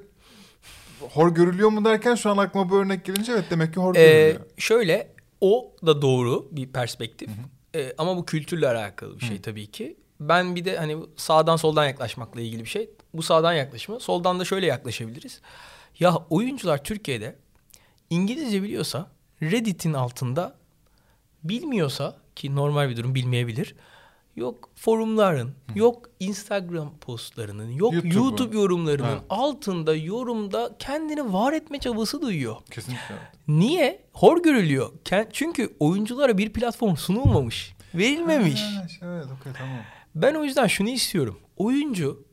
hor 1.00 1.36
görülüyor 1.36 1.70
mu 1.70 1.86
derken 1.86 2.16
şu 2.16 2.30
an 2.30 2.38
aklıma 2.38 2.70
bu 2.70 2.78
örnek 2.78 3.06
gelince 3.06 3.32
evet 3.32 3.46
demek 3.50 3.74
ki 3.74 3.80
hor 3.80 3.96
Ee, 3.96 4.00
görülüyor. 4.00 4.46
şöyle 4.58 5.08
o 5.42 5.72
da 5.86 6.02
doğru 6.02 6.48
bir 6.52 6.68
perspektif. 6.68 7.30
Ee, 7.76 7.94
ama 7.98 8.18
bu 8.18 8.26
kültürle 8.26 8.68
alakalı 8.68 9.20
bir 9.20 9.26
şey 9.26 9.42
tabii 9.42 9.68
ki. 9.72 9.98
Ben 10.20 10.56
bir 10.56 10.66
de 10.66 10.78
hani 10.78 10.98
sağdan 11.16 11.56
soldan 11.56 11.86
yaklaşmakla 11.86 12.42
ilgili 12.42 12.64
bir 12.64 12.70
şey. 12.70 12.90
Bu 13.14 13.24
sağdan 13.24 13.54
yaklaşımı. 13.54 14.00
Soldan 14.00 14.40
da 14.40 14.46
şöyle 14.46 14.66
yaklaşabiliriz. 14.66 15.42
Ya 16.00 16.16
oyuncular 16.30 16.84
Türkiye'de 16.84 17.36
İngilizce 18.10 18.64
biliyorsa 18.64 19.08
Reddit'in 19.42 19.94
altında 19.94 20.56
bilmiyorsa 21.44 22.16
ki 22.36 22.56
normal 22.56 22.90
bir 22.90 22.98
durum 22.98 23.16
bilmeyebilir. 23.16 23.76
Yok 24.36 24.70
forumların, 24.76 25.54
yok 25.76 26.10
Instagram 26.20 26.98
postlarının, 27.02 27.72
yok 27.72 27.94
YouTube'u. 27.94 28.14
YouTube 28.14 28.56
yorumlarının 28.58 29.08
Ha. 29.08 29.24
altında 29.30 29.96
yorumda 29.96 30.76
kendini 30.80 31.34
var 31.34 31.54
etme 31.54 31.80
çabası 31.80 32.22
duyuyor. 32.22 32.56
Kesinlikle. 32.72 33.04
evet. 33.10 33.22
Niye? 33.48 34.02
Hor 34.14 34.44
görülüyor. 34.44 34.92
Çünkü 35.34 35.76
oyunculara 35.80 36.38
bir 36.38 36.54
platform 36.54 36.96
sunulmamış, 36.96 37.76
verilmemiş. 37.96 38.62
Ha, 38.62 38.86
evet 39.04 39.26
okey 39.42 39.54
tamam. 39.58 39.78
Ben 40.16 40.36
o 40.36 40.44
yüzden 40.44 40.68
şunu 40.68 40.90
istiyorum. 40.90 41.40
Oyuncu 41.58 42.26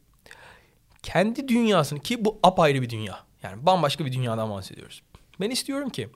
kendi 1.03 1.49
dünyasını 1.49 2.01
ki 2.01 2.25
bu 2.25 2.39
apayrı 2.43 2.83
bir 2.83 2.91
dünya. 2.91 3.27
Yani 3.43 3.67
bambaşka 3.67 4.05
bir 4.05 4.13
dünyadan 4.13 4.51
bahsediyoruz. 4.51 5.03
Ben 5.41 5.51
istiyorum 5.51 5.91
ki 5.91 6.09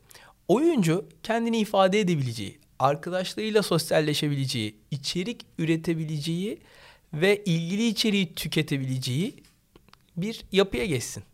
oyuncu 0.49 1.09
kendini 1.23 1.59
ifade 1.59 2.01
edebileceği, 2.01 2.59
arkadaşlarıyla 2.79 3.63
sosyalleşebileceği, 3.63 4.77
içerik 4.91 5.47
üretebileceği 5.59 6.61
ve 7.13 7.45
ilgili 7.45 7.87
içeriği 7.87 8.35
tüketebileceği 8.35 9.43
bir 10.17 10.45
yapıya 10.53 10.85
geçsin. 10.87 11.25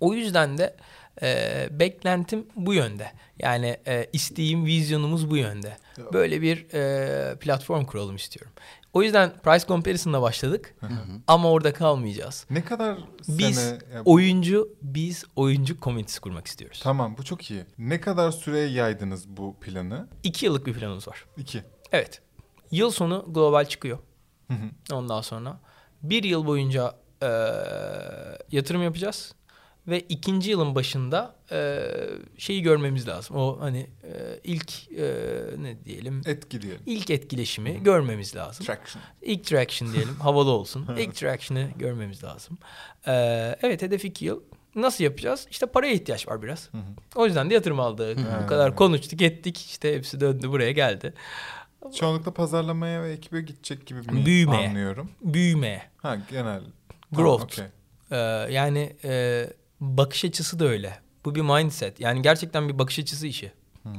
O 0.00 0.14
yüzden 0.14 0.58
de 0.58 0.76
e, 1.22 1.68
beklentim 1.70 2.46
bu 2.56 2.74
yönde. 2.74 3.12
Yani 3.38 3.76
e, 3.86 4.06
isteğim, 4.12 4.64
vizyonumuz 4.64 5.30
bu 5.30 5.36
yönde. 5.36 5.76
Böyle 6.12 6.42
bir 6.42 6.74
e, 6.74 7.38
platform 7.38 7.84
kuralım 7.84 8.16
istiyorum. 8.16 8.52
O 8.92 9.02
yüzden 9.02 9.32
price 9.42 9.66
comparison'la 9.66 10.22
başladık 10.22 10.74
ama 11.26 11.50
orada 11.50 11.72
kalmayacağız. 11.72 12.46
Ne 12.50 12.64
kadar 12.64 12.98
Biz 13.28 13.58
sene... 13.58 13.78
oyuncu, 14.04 14.76
biz 14.82 15.24
oyuncu 15.36 15.80
komünitesi 15.80 16.20
kurmak 16.20 16.46
istiyoruz. 16.46 16.80
Tamam 16.82 17.14
bu 17.18 17.24
çok 17.24 17.50
iyi. 17.50 17.64
Ne 17.78 18.00
kadar 18.00 18.30
süreye 18.30 18.68
yaydınız 18.68 19.28
bu 19.28 19.56
planı? 19.60 20.08
İki 20.22 20.46
yıllık 20.46 20.66
bir 20.66 20.74
planımız 20.74 21.08
var. 21.08 21.24
İki. 21.36 21.62
Evet. 21.92 22.22
Yıl 22.70 22.90
sonu 22.90 23.24
global 23.28 23.64
çıkıyor. 23.64 23.98
Hı 24.48 24.54
hı. 24.54 24.94
Ondan 24.94 25.20
sonra 25.20 25.60
bir 26.02 26.24
yıl 26.24 26.46
boyunca 26.46 26.94
e, 27.22 27.28
yatırım 28.52 28.82
yapacağız. 28.82 29.34
Ve 29.88 30.00
ikinci 30.00 30.50
yılın 30.50 30.74
başında 30.74 31.34
e, 31.52 31.82
şeyi 32.38 32.62
görmemiz 32.62 33.08
lazım. 33.08 33.36
O 33.36 33.60
hani 33.60 33.78
e, 34.04 34.40
ilk 34.44 34.92
e, 34.92 35.14
ne 35.58 35.84
diyelim 35.84 36.22
Etki 36.26 36.62
diyelim. 36.62 36.80
ilk 36.86 37.10
etkileşimi 37.10 37.82
görmemiz 37.82 38.36
lazım. 38.36 38.66
Traction. 38.66 39.02
İlk 39.22 39.44
traction 39.44 39.92
diyelim 39.92 40.14
havalı 40.20 40.50
olsun. 40.50 40.86
İlk 40.98 41.14
traction'ı 41.14 41.68
görmemiz 41.76 42.24
lazım. 42.24 42.58
E, 43.06 43.12
evet 43.62 43.82
hedef 43.82 44.04
iki 44.04 44.24
yıl. 44.24 44.40
Nasıl 44.74 45.04
yapacağız? 45.04 45.46
İşte 45.50 45.66
paraya 45.66 45.92
ihtiyaç 45.92 46.28
var 46.28 46.42
biraz. 46.42 46.68
Hı 46.72 46.78
hı. 46.78 46.82
O 47.16 47.26
yüzden 47.26 47.50
de 47.50 47.54
yatırım 47.54 47.80
aldık. 47.80 48.18
Bu 48.42 48.46
kadar 48.46 48.76
konuştuk 48.76 49.22
ettik. 49.22 49.56
İşte 49.58 49.94
hepsi 49.96 50.20
döndü 50.20 50.48
buraya 50.48 50.72
geldi. 50.72 51.14
Çoğunlukla 51.94 52.34
pazarlamaya 52.34 53.02
ve 53.02 53.12
ekibe 53.12 53.40
gidecek 53.40 53.86
gibi 53.86 54.00
mi 54.00 54.26
Büyümeye. 54.26 54.68
anlıyorum? 54.68 55.10
Büyümeye. 55.20 55.82
Ha 55.96 56.16
genel. 56.30 56.62
Growth. 57.12 57.44
okey. 57.44 57.64
Ee, 58.10 58.16
yani 58.52 58.96
e, 59.04 59.46
bakış 59.80 60.24
açısı 60.24 60.58
da 60.58 60.64
öyle. 60.64 60.98
Bu 61.24 61.34
bir 61.34 61.40
mindset. 61.40 62.00
Yani 62.00 62.22
gerçekten 62.22 62.68
bir 62.68 62.78
bakış 62.78 62.98
açısı 62.98 63.26
işi. 63.26 63.52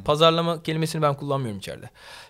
Pazarlama 0.05 0.63
kelimesini 0.63 1.01
ben 1.01 1.17
kullanmıyorum 1.17 1.59
içeride. 1.59 1.89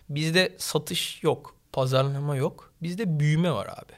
Bizde 0.10 0.56
satış 0.58 1.24
yok. 1.24 1.56
Pazarlama 1.74 2.36
yok. 2.36 2.74
Bizde 2.82 3.20
büyüme 3.20 3.52
var 3.52 3.68
abi. 3.68 3.94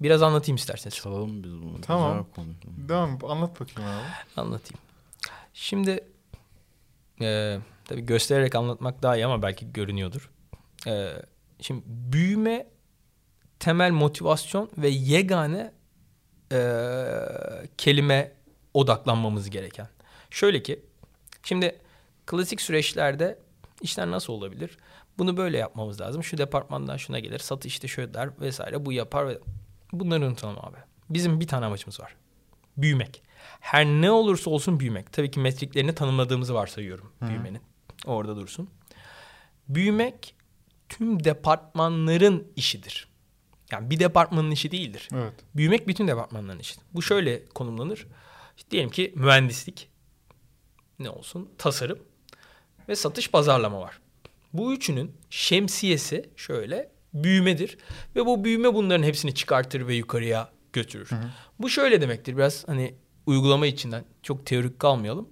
Biraz 0.00 0.22
anlatayım 0.22 0.56
isterseniz. 0.56 0.94
Çalalım 0.96 1.42
biz 1.42 1.52
bunu. 1.52 1.80
Tamam. 1.80 2.26
Devam 2.88 3.18
anlat 3.24 3.60
bakayım 3.60 3.90
abi. 3.90 4.40
Anlatayım. 4.40 4.80
Şimdi 5.54 6.04
e, 7.20 7.58
tabii 7.84 8.00
göstererek 8.00 8.54
anlatmak 8.54 9.02
daha 9.02 9.16
iyi 9.16 9.26
ama 9.26 9.42
belki 9.42 9.72
görünüyordur. 9.72 10.30
E, 10.86 11.12
şimdi 11.60 11.82
büyüme 11.86 12.66
temel 13.58 13.90
motivasyon 13.90 14.70
ve 14.78 14.88
yegane 14.88 15.72
e, 16.52 16.58
kelime 17.78 18.32
odaklanmamız 18.74 19.50
gereken. 19.50 19.88
Şöyle 20.30 20.62
ki 20.62 20.80
şimdi 21.42 21.78
klasik 22.26 22.60
süreçlerde 22.60 23.38
işler 23.80 24.10
nasıl 24.10 24.32
olabilir? 24.32 24.78
Bunu 25.18 25.36
böyle 25.36 25.58
yapmamız 25.58 26.00
lazım. 26.00 26.24
Şu 26.24 26.38
departmandan 26.38 26.96
şuna 26.96 27.18
gelir. 27.18 27.38
Satış 27.38 27.72
işte 27.72 27.88
şöyle 27.88 28.14
der 28.14 28.30
vesaire. 28.40 28.86
Bu 28.86 28.92
yapar 28.92 29.28
ve 29.28 29.38
bunları 29.92 30.26
unutalım 30.26 30.58
abi. 30.58 30.76
Bizim 31.10 31.40
bir 31.40 31.46
tane 31.46 31.66
amacımız 31.66 32.00
var. 32.00 32.16
Büyümek. 32.76 33.22
Her 33.60 33.86
ne 33.86 34.10
olursa 34.10 34.50
olsun 34.50 34.80
büyümek. 34.80 35.12
Tabii 35.12 35.30
ki 35.30 35.40
metriklerini 35.40 35.94
tanımladığımızı 35.94 36.54
varsayıyorum 36.54 37.12
büyümenin. 37.20 37.60
Orada 38.06 38.36
dursun. 38.36 38.70
Büyümek 39.68 40.34
tüm 40.88 41.24
departmanların 41.24 42.52
işidir. 42.56 43.08
Yani 43.72 43.90
bir 43.90 43.98
departmanın 43.98 44.50
işi 44.50 44.70
değildir. 44.70 45.08
Evet. 45.14 45.32
Büyümek 45.56 45.88
bütün 45.88 46.08
departmanların 46.08 46.58
işidir. 46.58 46.84
Bu 46.94 47.02
şöyle 47.02 47.44
konumlanır. 47.46 48.06
İşte 48.56 48.70
diyelim 48.70 48.90
ki 48.90 49.12
mühendislik 49.16 49.88
ne 50.98 51.10
olsun? 51.10 51.50
Tasarım 51.58 51.98
ve 52.88 52.96
satış 52.96 53.30
pazarlama 53.30 53.80
var. 53.80 54.00
Bu 54.52 54.74
üçünün 54.74 55.12
şemsiyesi 55.30 56.30
şöyle 56.36 56.90
büyümedir 57.14 57.78
ve 58.16 58.26
bu 58.26 58.44
büyüme 58.44 58.74
bunların 58.74 59.02
hepsini 59.02 59.34
çıkartır 59.34 59.86
ve 59.86 59.94
yukarıya 59.94 60.50
götürür. 60.72 61.10
Bu 61.58 61.68
şöyle 61.68 62.00
demektir 62.00 62.36
biraz 62.36 62.68
hani 62.68 62.94
uygulama 63.26 63.66
içinden 63.66 64.04
çok 64.22 64.46
teorik 64.46 64.78
kalmayalım. 64.78 65.28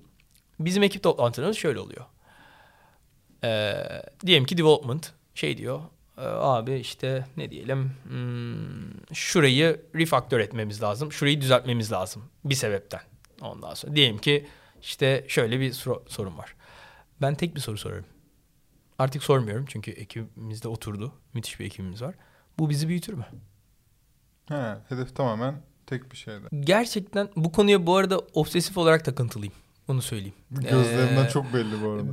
Bizim 0.60 0.82
ekip 0.82 1.02
toplantılarımız 1.02 1.56
şöyle 1.56 1.80
oluyor. 1.80 2.04
Ee, 3.44 3.74
diyelim 4.26 4.44
ki 4.44 4.58
development 4.58 5.12
şey 5.34 5.56
diyor. 5.56 5.80
"Ee, 6.20 6.24
abi 6.26 6.74
işte 6.74 7.26
ne 7.36 7.50
diyelim 7.50 7.92
hmm, 8.08 9.14
şurayı 9.14 9.80
refaktör 9.94 10.40
etmemiz 10.40 10.82
lazım. 10.82 11.12
Şurayı 11.12 11.40
düzeltmemiz 11.40 11.92
lazım 11.92 12.24
bir 12.44 12.54
sebepten. 12.54 13.00
Ondan 13.40 13.74
sonra 13.74 13.96
diyelim 13.96 14.18
ki 14.18 14.46
işte 14.82 15.24
şöyle 15.28 15.60
bir 15.60 15.72
sor- 15.72 16.02
sorun 16.08 16.38
var. 16.38 16.54
Ben 17.22 17.34
tek 17.34 17.54
bir 17.54 17.60
soru 17.60 17.78
sorarım. 17.78 18.04
Artık 18.98 19.22
sormuyorum 19.22 19.64
çünkü 19.68 19.90
ekibimizde 19.90 20.68
oturdu. 20.68 21.12
Müthiş 21.34 21.60
bir 21.60 21.64
ekibimiz 21.64 22.02
var. 22.02 22.14
Bu 22.58 22.70
bizi 22.70 22.88
büyütür 22.88 23.14
mü? 23.14 23.26
Ha, 24.48 24.80
hedef 24.88 25.16
tamamen 25.16 25.62
tek 25.86 26.12
bir 26.12 26.16
şeyde. 26.16 26.46
Gerçekten 26.60 27.28
bu 27.36 27.52
konuya 27.52 27.86
bu 27.86 27.96
arada 27.96 28.18
obsesif 28.18 28.78
olarak 28.78 29.04
takıntılıyım. 29.04 29.54
Onu 29.88 30.02
söyleyeyim. 30.02 30.34
Gözlerinden 30.50 31.26
Ee, 31.26 31.28
çok 31.28 31.54
belli 31.54 31.82
bu 31.84 31.90
arada. 31.90 32.10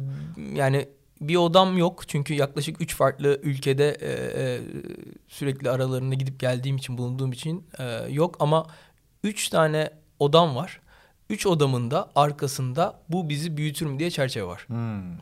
Yani 0.54 0.90
bir 1.22 1.36
odam 1.36 1.78
yok 1.78 2.08
çünkü 2.08 2.34
yaklaşık 2.34 2.82
üç 2.82 2.96
farklı 2.96 3.40
ülkede 3.44 3.98
e, 4.02 4.12
e, 4.44 4.62
sürekli 5.28 5.70
aralarında 5.70 6.16
gidip 6.16 6.40
geldiğim 6.40 6.78
için 6.78 6.98
bulunduğum 6.98 7.32
için 7.32 7.68
e, 7.80 7.84
yok 8.10 8.36
ama 8.40 8.68
üç 9.24 9.50
tane 9.50 9.90
odam 10.20 10.56
var. 10.56 10.82
Üç 11.30 11.46
odamın 11.46 11.92
da 11.92 12.12
arkasında 12.16 13.00
bu 13.10 13.30
bizi 13.30 13.58
büyütür 13.58 13.86
mü 13.86 14.00
diye 14.00 14.12
çerçeve 14.12 14.48
var. 14.48 14.66
Hmm. 14.68 15.14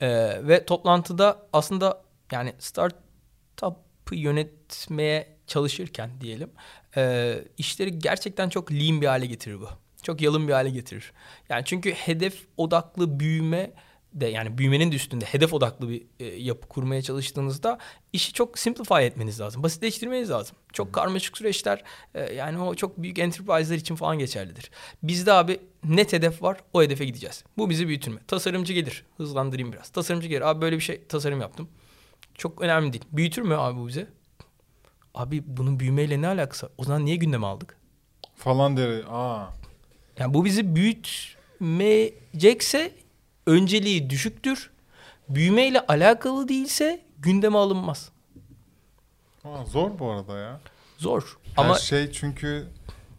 E, 0.00 0.08
ve 0.48 0.64
toplantıda 0.64 1.46
aslında 1.52 2.02
yani 2.32 2.54
startup'ı 2.58 4.16
yönetmeye 4.16 5.36
çalışırken 5.46 6.10
diyelim 6.20 6.50
e, 6.96 7.34
işleri 7.58 7.98
gerçekten 7.98 8.48
çok 8.48 8.72
lean 8.72 9.00
bir 9.00 9.06
hale 9.06 9.26
getirir 9.26 9.60
bu. 9.60 9.68
Çok 10.02 10.20
yalın 10.20 10.48
bir 10.48 10.52
hale 10.52 10.70
getirir. 10.70 11.12
Yani 11.48 11.62
çünkü 11.64 11.92
hedef 11.92 12.46
odaklı 12.56 13.20
büyüme 13.20 13.70
de 14.12 14.26
yani 14.26 14.58
büyümenin 14.58 14.92
de 14.92 14.96
üstünde 14.96 15.24
hedef 15.24 15.54
odaklı 15.54 15.88
bir 15.88 16.02
e, 16.20 16.24
yapı 16.24 16.68
kurmaya 16.68 17.02
çalıştığınızda 17.02 17.78
işi 18.12 18.32
çok 18.32 18.58
simplify 18.58 19.06
etmeniz 19.06 19.40
lazım. 19.40 19.62
Basitleştirmeniz 19.62 20.30
lazım. 20.30 20.56
Çok 20.72 20.92
karmaşık 20.92 21.38
süreçler 21.38 21.84
e, 22.14 22.34
yani 22.34 22.62
o 22.62 22.74
çok 22.74 23.02
büyük 23.02 23.18
enterprise'lar 23.18 23.76
için 23.76 23.96
falan 23.96 24.18
geçerlidir. 24.18 24.70
Bizde 25.02 25.32
abi 25.32 25.60
net 25.84 26.12
hedef 26.12 26.42
var 26.42 26.56
o 26.72 26.82
hedefe 26.82 27.04
gideceğiz. 27.04 27.44
Bu 27.58 27.70
bizi 27.70 27.88
büyütür 27.88 28.12
mü? 28.12 28.20
Tasarımcı 28.26 28.72
gelir. 28.72 29.04
Hızlandırayım 29.16 29.72
biraz. 29.72 29.88
Tasarımcı 29.88 30.28
gelir. 30.28 30.42
Abi 30.42 30.60
böyle 30.60 30.76
bir 30.76 30.82
şey 30.82 31.02
tasarım 31.08 31.40
yaptım. 31.40 31.68
Çok 32.34 32.62
önemli 32.62 32.92
değil. 32.92 33.04
Büyütür 33.12 33.42
mü 33.42 33.56
abi 33.56 33.78
bu 33.78 33.88
bize? 33.88 34.06
Abi 35.14 35.42
bunun 35.46 35.80
büyümeyle 35.80 36.22
ne 36.22 36.28
alakası 36.28 36.66
var? 36.66 36.72
O 36.78 36.84
zaman 36.84 37.04
niye 37.04 37.16
gündeme 37.16 37.46
aldık? 37.46 37.76
Falan 38.36 38.76
deri. 38.76 39.06
Aa. 39.06 39.46
Yani 40.18 40.34
bu 40.34 40.44
bizi 40.44 40.76
büyütmeyecekse 40.76 42.92
önceliği 43.46 44.10
düşüktür. 44.10 44.70
Büyümeyle 45.28 45.80
alakalı 45.86 46.48
değilse 46.48 47.04
gündeme 47.18 47.58
alınmaz. 47.58 48.10
Aa, 49.44 49.64
zor 49.64 49.98
bu 49.98 50.10
arada 50.10 50.38
ya. 50.38 50.60
Zor. 50.98 51.38
Her 51.56 51.64
Ama 51.64 51.78
şey 51.78 52.12
çünkü 52.12 52.68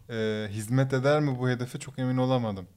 e, 0.09 0.47
hizmet 0.49 0.93
eder 0.93 1.19
mi 1.19 1.39
bu 1.39 1.49
hedefe 1.49 1.79
çok 1.79 1.99
emin 1.99 2.17
olamadım. 2.17 2.67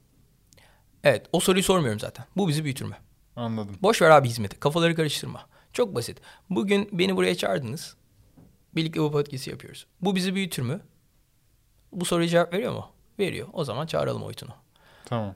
evet 1.03 1.25
o 1.31 1.39
soruyu 1.39 1.63
sormuyorum 1.63 1.99
zaten. 1.99 2.25
Bu 2.37 2.47
bizi 2.47 2.63
büyütür 2.63 2.85
mü? 2.85 2.95
Anladım. 3.35 3.75
Boş 3.81 4.01
ver 4.01 4.09
abi 4.09 4.29
hizmeti. 4.29 4.59
Kafaları 4.59 4.95
karıştırma. 4.95 5.45
Çok 5.73 5.95
basit. 5.95 6.21
Bugün 6.49 6.89
beni 6.91 7.15
buraya 7.15 7.35
çağırdınız. 7.35 7.95
Birlikte 8.75 8.99
bu 9.01 9.11
podcast'i 9.11 9.49
yapıyoruz. 9.49 9.87
Bu 10.01 10.15
bizi 10.15 10.35
büyütür 10.35 10.63
mü? 10.63 10.81
Bu 11.91 12.05
soruya 12.05 12.27
cevap 12.27 12.53
veriyor 12.53 12.73
mu? 12.73 12.89
Veriyor. 13.19 13.47
O 13.53 13.63
zaman 13.63 13.85
çağıralım 13.87 14.23
Oytun'u. 14.23 14.51
Tamam. 15.05 15.35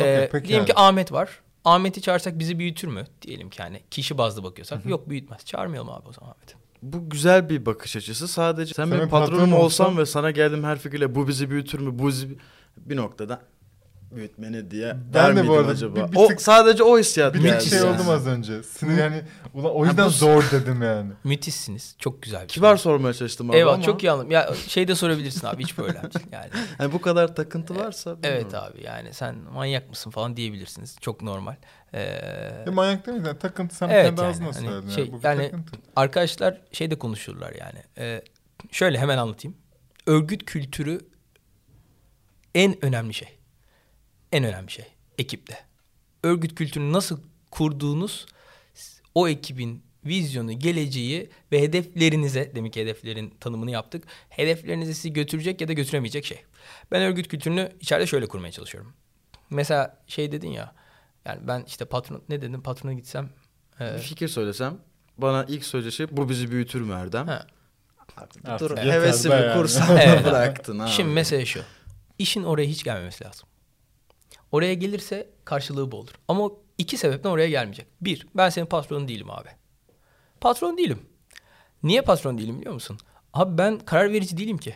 Ee, 0.00 0.16
Okey, 0.16 0.28
peki 0.32 0.48
diyelim 0.48 0.66
ki 0.66 0.72
yani. 0.76 0.86
Ahmet 0.88 1.12
var. 1.12 1.40
Ahmet'i 1.64 2.02
çağırsak 2.02 2.38
bizi 2.38 2.58
büyütür 2.58 2.88
mü? 2.88 3.04
Diyelim 3.22 3.50
ki 3.50 3.62
hani 3.62 3.80
kişi 3.90 4.18
bazlı 4.18 4.44
bakıyorsak. 4.44 4.86
Yok 4.86 5.08
büyütmez. 5.08 5.44
Çağırmayalım 5.44 5.90
abi 5.90 6.08
o 6.08 6.12
zaman 6.12 6.30
Ahmet'i. 6.30 6.54
Bu 6.82 7.10
güzel 7.10 7.48
bir 7.48 7.66
bakış 7.66 7.96
açısı. 7.96 8.28
Sadece 8.28 8.74
sen, 8.74 8.82
Sen 8.82 8.90
benim 8.90 9.00
benim 9.00 9.10
patronum 9.10 9.30
patronum 9.38 9.52
olsan 9.64 9.86
olsan- 9.86 9.98
ve 9.98 10.06
sana 10.06 10.30
geldim 10.30 10.64
her 10.64 10.78
fikirle 10.78 11.14
bu 11.14 11.28
bizi 11.28 11.50
büyütür 11.50 11.78
mü? 11.80 11.98
Bu 11.98 12.08
bizi 12.08 12.38
bir 12.76 12.96
noktada 12.96 13.42
büyütmeni 14.10 14.70
diye 14.70 14.96
Ben 15.14 15.36
de 15.36 15.48
bu 15.48 15.54
arada 15.54 15.68
acaba? 15.72 15.96
bir- 16.08 16.12
bir 16.12 16.16
o 16.16 16.26
tık- 16.28 16.40
sadece 16.40 16.82
o 16.82 16.98
hissiyat 16.98 17.34
Bir 17.34 17.40
geldi. 17.40 17.58
tek 17.58 17.68
şey 17.68 17.78
yani. 17.78 17.90
oldum 17.90 18.08
az 18.08 18.26
önce. 18.26 18.62
Sinir 18.62 18.98
yani 18.98 19.22
ulan 19.54 19.74
o 19.74 19.86
yüzden 19.86 20.06
bu- 20.06 20.10
zor 20.10 20.44
dedim 20.52 20.82
yani. 20.82 21.12
Müthişsiniz. 21.24 21.94
Çok 21.98 22.22
güzel 22.22 22.42
bir 22.42 22.48
Kibar 22.48 22.76
soru. 22.76 22.92
sormaya 22.94 23.14
çalıştım 23.14 23.50
abi 23.50 23.56
Eyvallah 23.56 23.74
ama 23.74 23.82
çok 23.82 24.02
iyi 24.04 24.10
anladım. 24.10 24.30
Ya 24.30 24.50
şey 24.68 24.88
de 24.88 24.94
sorabilirsin 24.94 25.46
abi 25.46 25.62
hiç 25.64 25.78
değil. 25.78 25.90
Yani 26.32 26.50
hani 26.78 26.92
bu 26.92 27.00
kadar 27.00 27.34
takıntı 27.36 27.76
varsa 27.76 28.16
evet 28.22 28.44
bilmiyorum. 28.44 28.68
abi 28.74 28.82
yani 28.82 29.14
sen 29.14 29.34
manyak 29.54 29.88
mısın 29.90 30.10
falan 30.10 30.36
diyebilirsiniz. 30.36 30.96
Çok 31.00 31.22
normal. 31.22 31.54
Ee, 31.94 32.00
E, 32.66 32.70
manyak 32.70 33.06
değil 33.06 33.18
mi? 33.18 33.26
Yani 33.26 33.38
takıntı 33.38 33.74
sen 33.76 33.88
Evet 33.88 34.04
kendi 34.06 34.20
yani, 34.20 34.30
ağzına 34.30 34.46
hani 34.46 34.54
söyledin. 34.54 34.88
şey, 34.90 35.04
yani. 35.06 35.20
Yani- 35.24 35.50
takıntı. 35.50 35.72
arkadaşlar 35.96 36.60
şey 36.72 36.90
de 36.90 36.98
konuşurlar 36.98 37.52
yani. 37.60 37.82
Ee, 37.98 38.22
şöyle 38.70 38.98
hemen 38.98 39.18
anlatayım. 39.18 39.56
Örgüt 40.06 40.44
kültürü 40.44 41.00
en 42.54 42.84
önemli 42.84 43.14
şey. 43.14 43.28
En 44.32 44.44
önemli 44.44 44.70
şey 44.70 44.84
ekipte. 45.18 45.58
Örgüt 46.22 46.54
kültürünü 46.54 46.92
nasıl 46.92 47.20
kurduğunuz 47.50 48.26
o 49.14 49.28
ekibin 49.28 49.82
vizyonu, 50.04 50.52
geleceği 50.58 51.30
ve 51.52 51.60
hedeflerinize, 51.62 52.52
demek 52.54 52.72
ki 52.72 52.80
hedeflerin 52.80 53.30
tanımını 53.40 53.70
yaptık. 53.70 54.04
Hedeflerinizi 54.28 54.94
sizi 54.94 55.12
götürecek 55.12 55.60
ya 55.60 55.68
da 55.68 55.72
götüremeyecek 55.72 56.24
şey. 56.24 56.42
Ben 56.92 57.02
örgüt 57.02 57.28
kültürünü 57.28 57.72
içeride 57.80 58.06
şöyle 58.06 58.26
kurmaya 58.26 58.52
çalışıyorum. 58.52 58.92
Mesela 59.50 59.98
şey 60.06 60.32
dedin 60.32 60.50
ya, 60.50 60.74
yani 61.24 61.48
ben 61.48 61.64
işte 61.66 61.84
patron, 61.84 62.22
ne 62.28 62.42
dedim 62.42 62.62
patrona 62.62 62.92
gitsem... 62.92 63.30
e, 63.80 63.94
Bir 63.94 63.98
fikir 63.98 64.28
söylesem 64.28 64.78
bana 65.18 65.44
ilk 65.48 65.64
söyleyeceği 65.64 65.92
şey 66.08 66.16
bu 66.16 66.28
bizi 66.28 66.50
büyütür 66.50 66.80
mü 66.80 66.92
Erdem? 66.92 67.26
ha, 67.26 67.46
Artık 68.16 68.60
Dur 68.60 68.76
hevesimi 68.76 69.34
yani. 69.34 69.54
kursam 69.54 69.96
Evet. 70.00 70.24
bıraktın 70.24 70.78
ha. 70.78 70.86
Şimdi 70.86 71.10
mesele 71.10 71.46
şu. 71.46 71.60
İşin 72.18 72.42
oraya 72.44 72.66
hiç 72.66 72.84
gelmemesi 72.84 73.24
lazım. 73.24 73.48
Oraya 74.52 74.74
gelirse 74.74 75.28
karşılığı 75.44 75.92
bu 75.92 75.96
olur. 75.96 76.10
Ama 76.28 76.44
o 76.44 76.62
iki 76.78 76.96
sebepten 76.96 77.30
oraya 77.30 77.48
gelmeyecek. 77.48 77.86
Bir, 78.00 78.26
ben 78.34 78.48
senin 78.48 78.66
patronun 78.66 79.08
değilim 79.08 79.30
abi. 79.30 79.48
Patron 80.40 80.78
değilim. 80.78 81.02
Niye 81.82 82.02
patron 82.02 82.38
değilim 82.38 82.58
biliyor 82.58 82.74
musun? 82.74 82.98
Abi 83.32 83.58
ben 83.58 83.78
karar 83.78 84.12
verici 84.12 84.36
değilim 84.36 84.58
ki. 84.58 84.74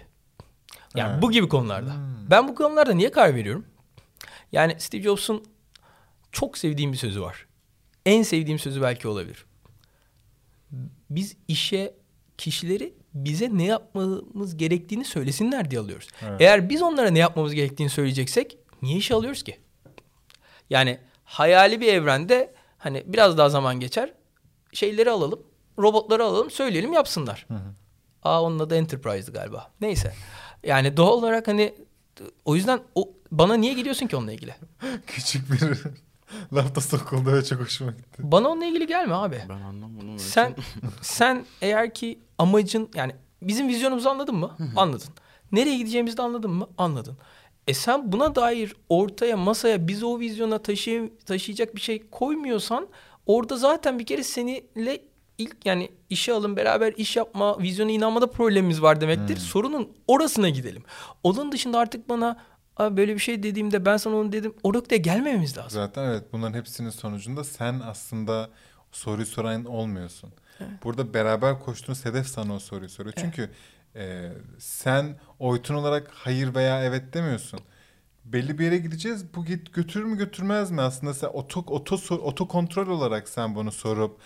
Yani 0.94 1.12
Ha. 1.12 1.22
bu 1.22 1.30
gibi 1.30 1.48
konularda. 1.48 1.94
Ben 2.30 2.48
bu 2.48 2.54
konularda 2.54 2.94
niye 2.94 3.10
karar 3.10 3.34
veriyorum? 3.34 3.66
Yani 4.52 4.80
Steve 4.80 5.02
Jobs'un 5.02 5.44
çok 6.32 6.58
sevdiğim 6.58 6.92
bir 6.92 6.96
sözü 6.98 7.22
var. 7.22 7.46
En 8.06 8.22
sevdiğim 8.22 8.58
sözü 8.58 8.82
belki 8.82 9.08
olabilir. 9.08 9.44
Biz 11.10 11.36
işe 11.48 11.94
kişileri 12.38 12.94
bize 13.14 13.48
ne 13.52 13.64
yapmamız 13.64 14.56
gerektiğini 14.56 15.04
söylesinler 15.04 15.70
diye 15.70 15.80
alıyoruz. 15.80 16.08
Evet. 16.22 16.40
Eğer 16.40 16.68
biz 16.68 16.82
onlara 16.82 17.10
ne 17.10 17.18
yapmamız 17.18 17.54
gerektiğini 17.54 17.90
söyleyeceksek 17.90 18.58
niye 18.82 18.96
işe 18.96 19.14
alıyoruz 19.14 19.42
ki? 19.42 19.58
Yani 20.70 20.98
hayali 21.24 21.80
bir 21.80 21.92
evrende 21.92 22.54
hani 22.78 23.02
biraz 23.06 23.38
daha 23.38 23.48
zaman 23.48 23.80
geçer. 23.80 24.12
Şeyleri 24.72 25.10
alalım, 25.10 25.42
robotları 25.78 26.24
alalım, 26.24 26.50
söyleyelim 26.50 26.92
yapsınlar. 26.92 27.46
Aa 28.22 28.42
onun 28.42 28.58
adı 28.58 28.74
Enterprise'dı 28.76 29.32
galiba. 29.32 29.70
Neyse. 29.80 30.14
Yani 30.62 30.96
doğal 30.96 31.12
olarak 31.12 31.48
hani 31.48 31.74
o 32.44 32.54
yüzden 32.54 32.80
o 32.94 33.08
bana 33.32 33.54
niye 33.54 33.72
geliyorsun 33.74 34.06
ki 34.06 34.16
onunla 34.16 34.32
ilgili? 34.32 34.54
Küçük 35.06 35.52
bir 35.52 35.60
lafta 36.56 36.80
sokuldu 36.80 37.32
ve 37.32 37.44
çok 37.44 37.60
hoşuma 37.60 37.90
gitti. 37.90 38.18
Bana 38.18 38.48
onunla 38.48 38.64
ilgili 38.64 38.86
gelme 38.86 39.14
abi. 39.14 39.42
Ben 39.48 39.60
anlamadım. 39.60 40.18
Sen 40.18 40.50
için. 40.52 40.64
sen 41.02 41.46
eğer 41.62 41.94
ki 41.94 42.18
amacın 42.38 42.90
yani 42.94 43.12
bizim 43.42 43.68
vizyonumuzu 43.68 44.08
anladın 44.08 44.34
mı? 44.36 44.56
Anladın. 44.76 45.08
Nereye 45.52 45.78
gideceğimizi 45.78 46.16
de 46.16 46.22
anladın 46.22 46.50
mı? 46.50 46.66
Anladın. 46.78 47.16
E 47.66 47.74
sen 47.74 48.12
buna 48.12 48.34
dair 48.34 48.76
ortaya 48.88 49.36
masaya 49.36 49.88
bizi 49.88 50.06
o 50.06 50.20
vizyona 50.20 50.58
taşı, 50.58 51.10
taşıyacak 51.26 51.74
bir 51.76 51.80
şey 51.80 52.10
koymuyorsan 52.10 52.88
orada 53.26 53.56
zaten 53.56 53.98
bir 53.98 54.06
kere 54.06 54.22
seninle 54.22 55.00
ilk 55.38 55.66
yani 55.66 55.90
işe 56.10 56.32
alın 56.32 56.56
beraber 56.56 56.92
iş 56.96 57.16
yapma 57.16 57.58
vizyona 57.58 57.90
inanmada 57.90 58.30
problemimiz 58.30 58.82
var 58.82 59.00
demektir. 59.00 59.36
Sorunun 59.36 59.88
orasına 60.08 60.48
gidelim. 60.48 60.82
Onun 61.22 61.52
dışında 61.52 61.78
artık 61.78 62.08
bana 62.08 62.36
Abi 62.76 62.96
böyle 62.96 63.14
bir 63.14 63.20
şey 63.20 63.42
dediğimde 63.42 63.84
ben 63.84 63.96
sana 63.96 64.16
onu 64.16 64.32
dedim. 64.32 64.54
O 64.62 64.72
noktaya 64.72 64.96
gelmememiz 64.96 65.58
lazım. 65.58 65.70
Zaten 65.70 66.04
evet 66.04 66.24
bunların 66.32 66.58
hepsinin 66.58 66.90
sonucunda 66.90 67.44
sen 67.44 67.80
aslında 67.84 68.50
soruyu 68.92 69.26
soran 69.26 69.64
olmuyorsun. 69.64 70.30
Burada 70.84 71.14
beraber 71.14 71.60
koştuğunuz 71.60 72.04
hedef 72.04 72.26
sana 72.26 72.54
o 72.54 72.58
soruyu 72.58 72.88
soruyor. 72.88 73.14
Çünkü 73.18 73.50
e, 73.96 74.32
sen 74.58 75.16
oytun 75.38 75.74
olarak 75.74 76.10
hayır 76.14 76.54
veya 76.54 76.84
evet 76.84 77.14
demiyorsun. 77.14 77.60
Belli 78.24 78.58
bir 78.58 78.64
yere 78.64 78.78
gideceğiz. 78.78 79.34
Bu 79.34 79.44
git 79.44 79.74
götürür 79.74 80.04
mü 80.04 80.18
götürmez 80.18 80.70
mi? 80.70 80.80
Aslında 80.80 81.14
sen 81.14 81.28
oto 81.28 81.60
oto 81.66 81.96
oto 82.16 82.48
kontrol 82.48 82.88
olarak 82.88 83.28
sen 83.28 83.54
bunu 83.54 83.72
sorup 83.72 84.20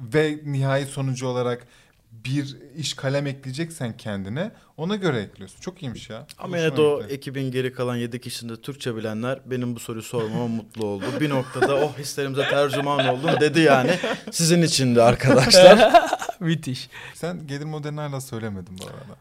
ve 0.00 0.40
nihai 0.44 0.86
sonucu 0.86 1.26
olarak 1.26 1.66
bir 2.12 2.56
iş 2.76 2.94
kalem 2.94 3.26
ekleyeceksen 3.26 3.96
kendine 3.96 4.50
ona 4.76 4.96
göre 4.96 5.20
ekliyorsun. 5.20 5.60
Çok 5.60 5.82
iyiymiş 5.82 6.10
ya. 6.10 6.26
Ama 6.38 6.58
yine 6.58 6.76
de 6.76 6.80
o 6.80 7.02
ekibin 7.02 7.50
geri 7.50 7.72
kalan 7.72 7.96
7 7.96 8.20
kişisinde 8.20 8.60
Türkçe 8.60 8.96
bilenler 8.96 9.40
benim 9.46 9.76
bu 9.76 9.80
soruyu 9.80 10.02
sormama 10.02 10.48
mutlu 10.48 10.86
oldu. 10.86 11.04
Bir 11.20 11.30
noktada 11.30 11.76
oh 11.76 11.98
hislerimize 11.98 12.42
tercüman 12.42 13.08
oldum 13.08 13.30
dedi 13.40 13.60
yani. 13.60 13.98
Sizin 14.30 14.62
için 14.62 14.96
de 14.96 15.02
arkadaşlar. 15.02 15.92
Müthiş. 16.40 16.90
Sen 17.14 17.46
gelir 17.46 17.64
modelini 17.64 18.00
hala 18.00 18.20
söylemedin 18.20 18.78
bu 18.78 18.84
arada. 18.84 19.16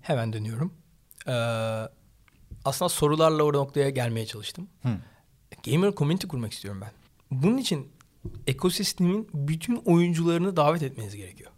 Hemen 0.00 0.32
dönüyorum. 0.32 0.74
Ee, 1.26 1.32
aslında 2.64 2.88
sorularla 2.88 3.44
o 3.44 3.52
noktaya 3.52 3.90
gelmeye 3.90 4.26
çalıştım. 4.26 4.68
Hı. 4.82 4.88
Gamer 5.64 5.94
community 5.94 6.26
kurmak 6.26 6.52
istiyorum 6.52 6.80
ben. 6.80 6.90
Bunun 7.30 7.58
için 7.58 7.88
ekosistemin 8.46 9.28
bütün 9.34 9.76
oyuncularını 9.76 10.56
davet 10.56 10.82
etmeniz 10.82 11.16
gerekiyor. 11.16 11.50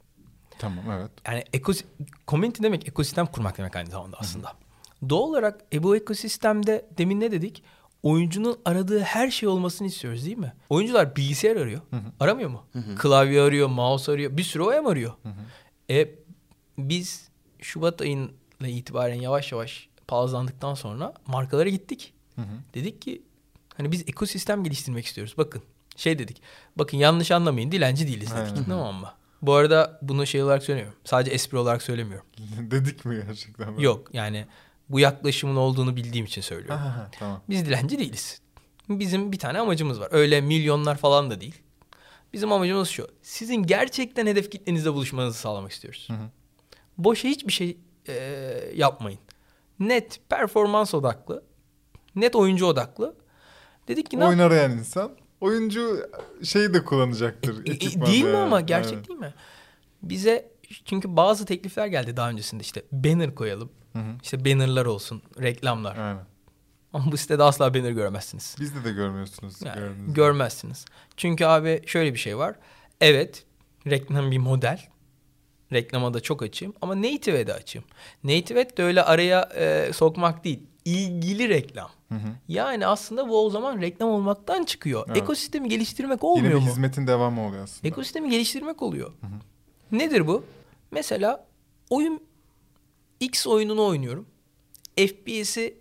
Tamam 0.61 0.85
evet. 0.91 1.11
Yani 1.27 1.45
ekos 1.53 1.81
community 2.29 2.63
demek 2.63 2.89
ekosistem 2.89 3.27
kurmak 3.27 3.59
demek 3.59 3.77
aynı 3.77 3.91
zamanda 3.91 4.17
aslında. 4.21 4.53
Doğal 5.09 5.21
olarak 5.21 5.61
e, 5.73 5.83
bu 5.83 5.97
ekosistemde 5.97 6.87
demin 6.99 7.21
ne 7.21 7.33
dedik? 7.33 7.63
Oyuncunun 8.03 8.59
aradığı 8.65 9.01
her 9.01 9.31
şey 9.31 9.49
olmasını 9.49 9.89
istiyoruz 9.89 10.25
değil 10.27 10.39
mi? 10.39 10.53
Oyuncular 10.69 11.17
bilgisayar 11.17 11.57
arıyor. 11.57 11.81
Aramıyor 12.21 12.51
mu? 12.51 12.65
Klavye 12.99 13.43
arıyor, 13.43 13.69
mouse 13.69 14.13
arıyor. 14.13 14.37
Bir 14.37 14.43
sürü 14.43 14.63
OEM 14.63 14.87
arıyor. 14.87 15.13
E, 15.91 16.09
biz 16.79 17.29
Şubat 17.61 18.01
ayıyla 18.01 18.29
itibaren 18.69 19.15
yavaş 19.21 19.53
yavaş 19.53 19.89
palazlandıktan 20.09 20.75
sonra 20.75 21.15
markalara 21.27 21.69
gittik. 21.69 22.15
Dedik 22.75 23.03
ki 23.03 23.23
hani 23.77 23.93
biz 23.93 24.01
ekosistem 24.09 24.65
geliştirmek 24.65 25.07
istiyoruz. 25.07 25.35
Bakın 25.39 25.63
şey 25.97 26.19
dedik. 26.19 26.43
Bakın 26.77 26.99
yanlış 26.99 27.31
anlamayın 27.31 27.73
dilenci 27.73 28.07
değiliz 28.07 28.31
dedik. 28.37 28.53
Aynen. 28.53 28.65
Tamam 28.65 28.95
mı? 28.95 29.13
Bu 29.43 29.55
arada 29.55 29.99
bunu 30.03 30.27
şey 30.27 30.43
olarak 30.43 30.63
söylemiyorum. 30.63 30.99
Sadece 31.05 31.31
espri 31.31 31.59
olarak 31.59 31.83
söylemiyorum. 31.83 32.27
Dedik 32.71 33.05
mi 33.05 33.23
gerçekten? 33.27 33.79
Yok 33.79 34.09
yani 34.13 34.47
bu 34.89 35.01
yaklaşımın 35.01 35.57
olduğunu 35.57 35.97
bildiğim 35.97 36.27
için 36.27 36.41
söylüyorum. 36.41 36.77
Aha, 36.77 37.11
tamam. 37.19 37.43
Biz 37.49 37.67
dilenci 37.67 37.99
değiliz. 37.99 38.41
Bizim 38.89 39.33
bir 39.33 39.39
tane 39.39 39.59
amacımız 39.59 40.01
var. 40.01 40.09
Öyle 40.11 40.41
milyonlar 40.41 40.97
falan 40.97 41.31
da 41.31 41.41
değil. 41.41 41.63
Bizim 42.33 42.53
amacımız 42.53 42.89
şu. 42.89 43.09
Sizin 43.23 43.55
gerçekten 43.55 44.27
hedef 44.27 44.51
kitlenizle 44.51 44.93
buluşmanızı 44.93 45.39
sağlamak 45.39 45.73
istiyoruz. 45.73 46.09
Hı 46.11 46.13
hı. 46.13 46.29
Boşa 46.99 47.29
hiçbir 47.29 47.53
şey 47.53 47.77
e, 48.09 48.15
yapmayın. 48.75 49.21
Net 49.79 50.21
performans 50.29 50.95
odaklı. 50.95 51.45
Net 52.15 52.37
oyuncu 52.37 52.67
odaklı. 52.67 53.17
Dedik 53.89 54.11
ki 54.11 54.19
ne 54.19 54.25
Oyun 54.25 54.39
arayan 54.39 54.71
insan 54.71 55.13
oyuncu 55.41 56.11
şeyi 56.45 56.75
de 56.75 56.85
kullanacaktır. 56.85 57.67
E, 57.67 57.71
e, 57.73 58.07
değil 58.07 58.25
mi 58.25 58.37
ama 58.37 58.61
gerçek 58.61 58.95
Evet. 58.95 59.09
değil 59.09 59.21
mi? 59.21 59.35
Bize 60.03 60.51
çünkü 60.85 61.17
bazı 61.17 61.47
teklifler 61.47 61.87
geldi 61.87 62.17
daha 62.17 62.31
öncesinde 62.31 62.63
işte 62.63 62.83
banner 62.93 63.35
koyalım. 63.35 63.73
Hı 63.93 63.99
hı. 63.99 64.13
İşte 64.23 64.45
bannerlar 64.45 64.87
olsun, 64.87 65.23
reklamlar. 65.41 65.97
Aynen. 65.97 66.25
Ama 66.93 67.13
bu 67.13 67.17
sitede 67.17 67.43
asla 67.43 67.75
banner 67.75 67.91
göremezsiniz. 67.91 68.57
Bizde 68.61 68.85
de 68.85 68.93
görmüyorsunuz. 68.93 69.63
Yani 69.65 69.79
görmezsiniz. 70.09 70.85
Çünkü 71.17 71.45
abi 71.45 71.83
şöyle 71.87 72.15
bir 72.15 72.19
şey 72.19 72.39
var. 72.39 72.57
Evet 73.01 73.45
reklam 73.87 74.31
bir 74.31 74.39
model. 74.39 74.81
Reklama 75.73 76.15
da 76.15 76.21
çok 76.21 76.43
açığım 76.43 76.75
ama 76.81 77.03
native'e 77.03 77.47
de 77.47 77.55
açığım. 77.55 77.85
Native 78.25 78.77
de 78.77 78.83
öyle 78.83 79.03
araya 79.03 79.41
e, 79.55 79.93
sokmak 79.93 80.45
değil. 80.45 80.63
İlgili 80.91 81.49
reklam. 81.49 81.91
Hı 82.09 82.15
hı. 82.15 82.29
Yani 82.49 82.87
aslında 82.87 83.29
bu 83.29 83.47
o 83.47 83.51
zaman 83.51 83.81
reklam 83.81 84.09
olmaktan 84.11 84.65
çıkıyor. 84.65 85.05
Evet. 85.09 85.17
Ekosistemi 85.17 85.69
geliştirmek 85.69 86.19
Yine 86.23 86.31
olmuyor 86.31 86.53
bir 86.53 86.65
mu? 86.65 86.67
hizmetin 86.71 87.07
devamı 87.07 87.47
oluyor 87.47 87.63
aslında. 87.65 87.89
Ekosistemi 87.89 88.31
geliştirmek 88.31 88.83
oluyor. 88.83 89.13
Nedir 89.93 90.27
bu? 90.27 90.45
Mesela 90.91 91.47
oyun 91.91 92.21
X 93.21 93.47
oyununu 93.47 93.87
oynuyorum. 93.87 94.27
FPS'i 94.97 95.75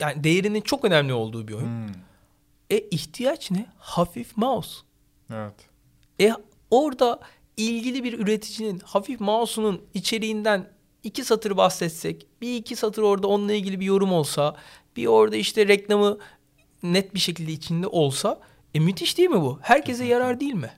yani 0.00 0.24
değerinin 0.24 0.60
çok 0.60 0.84
önemli 0.84 1.12
olduğu 1.12 1.48
bir 1.48 1.52
oyun. 1.52 1.66
Hmm, 1.66 1.94
E 2.70 2.78
ihtiyaç 2.78 3.50
ne? 3.50 3.66
Hafif 3.78 4.36
mouse. 4.36 4.74
Evet. 5.32 5.54
E 6.20 6.32
orada 6.70 7.20
ilgili 7.56 8.04
bir 8.04 8.18
üreticinin 8.18 8.78
hafif 8.84 9.20
mouse'unun 9.20 9.82
içeriğinden 9.94 10.68
iki 11.04 11.24
satır 11.24 11.56
bahsetsek, 11.56 12.26
bir 12.40 12.56
iki 12.56 12.76
satır 12.76 13.02
orada 13.02 13.26
onunla 13.26 13.52
ilgili 13.52 13.80
bir 13.80 13.84
yorum 13.84 14.12
olsa, 14.12 14.56
bir 14.96 15.06
orada 15.06 15.36
işte 15.36 15.68
reklamı 15.68 16.18
net 16.82 17.14
bir 17.14 17.18
şekilde 17.18 17.52
içinde 17.52 17.86
olsa, 17.86 18.40
e 18.74 18.80
müthiş 18.80 19.18
değil 19.18 19.30
mi 19.30 19.40
bu? 19.40 19.58
Herkese 19.62 20.04
yarar 20.04 20.40
değil 20.40 20.54
mi? 20.54 20.70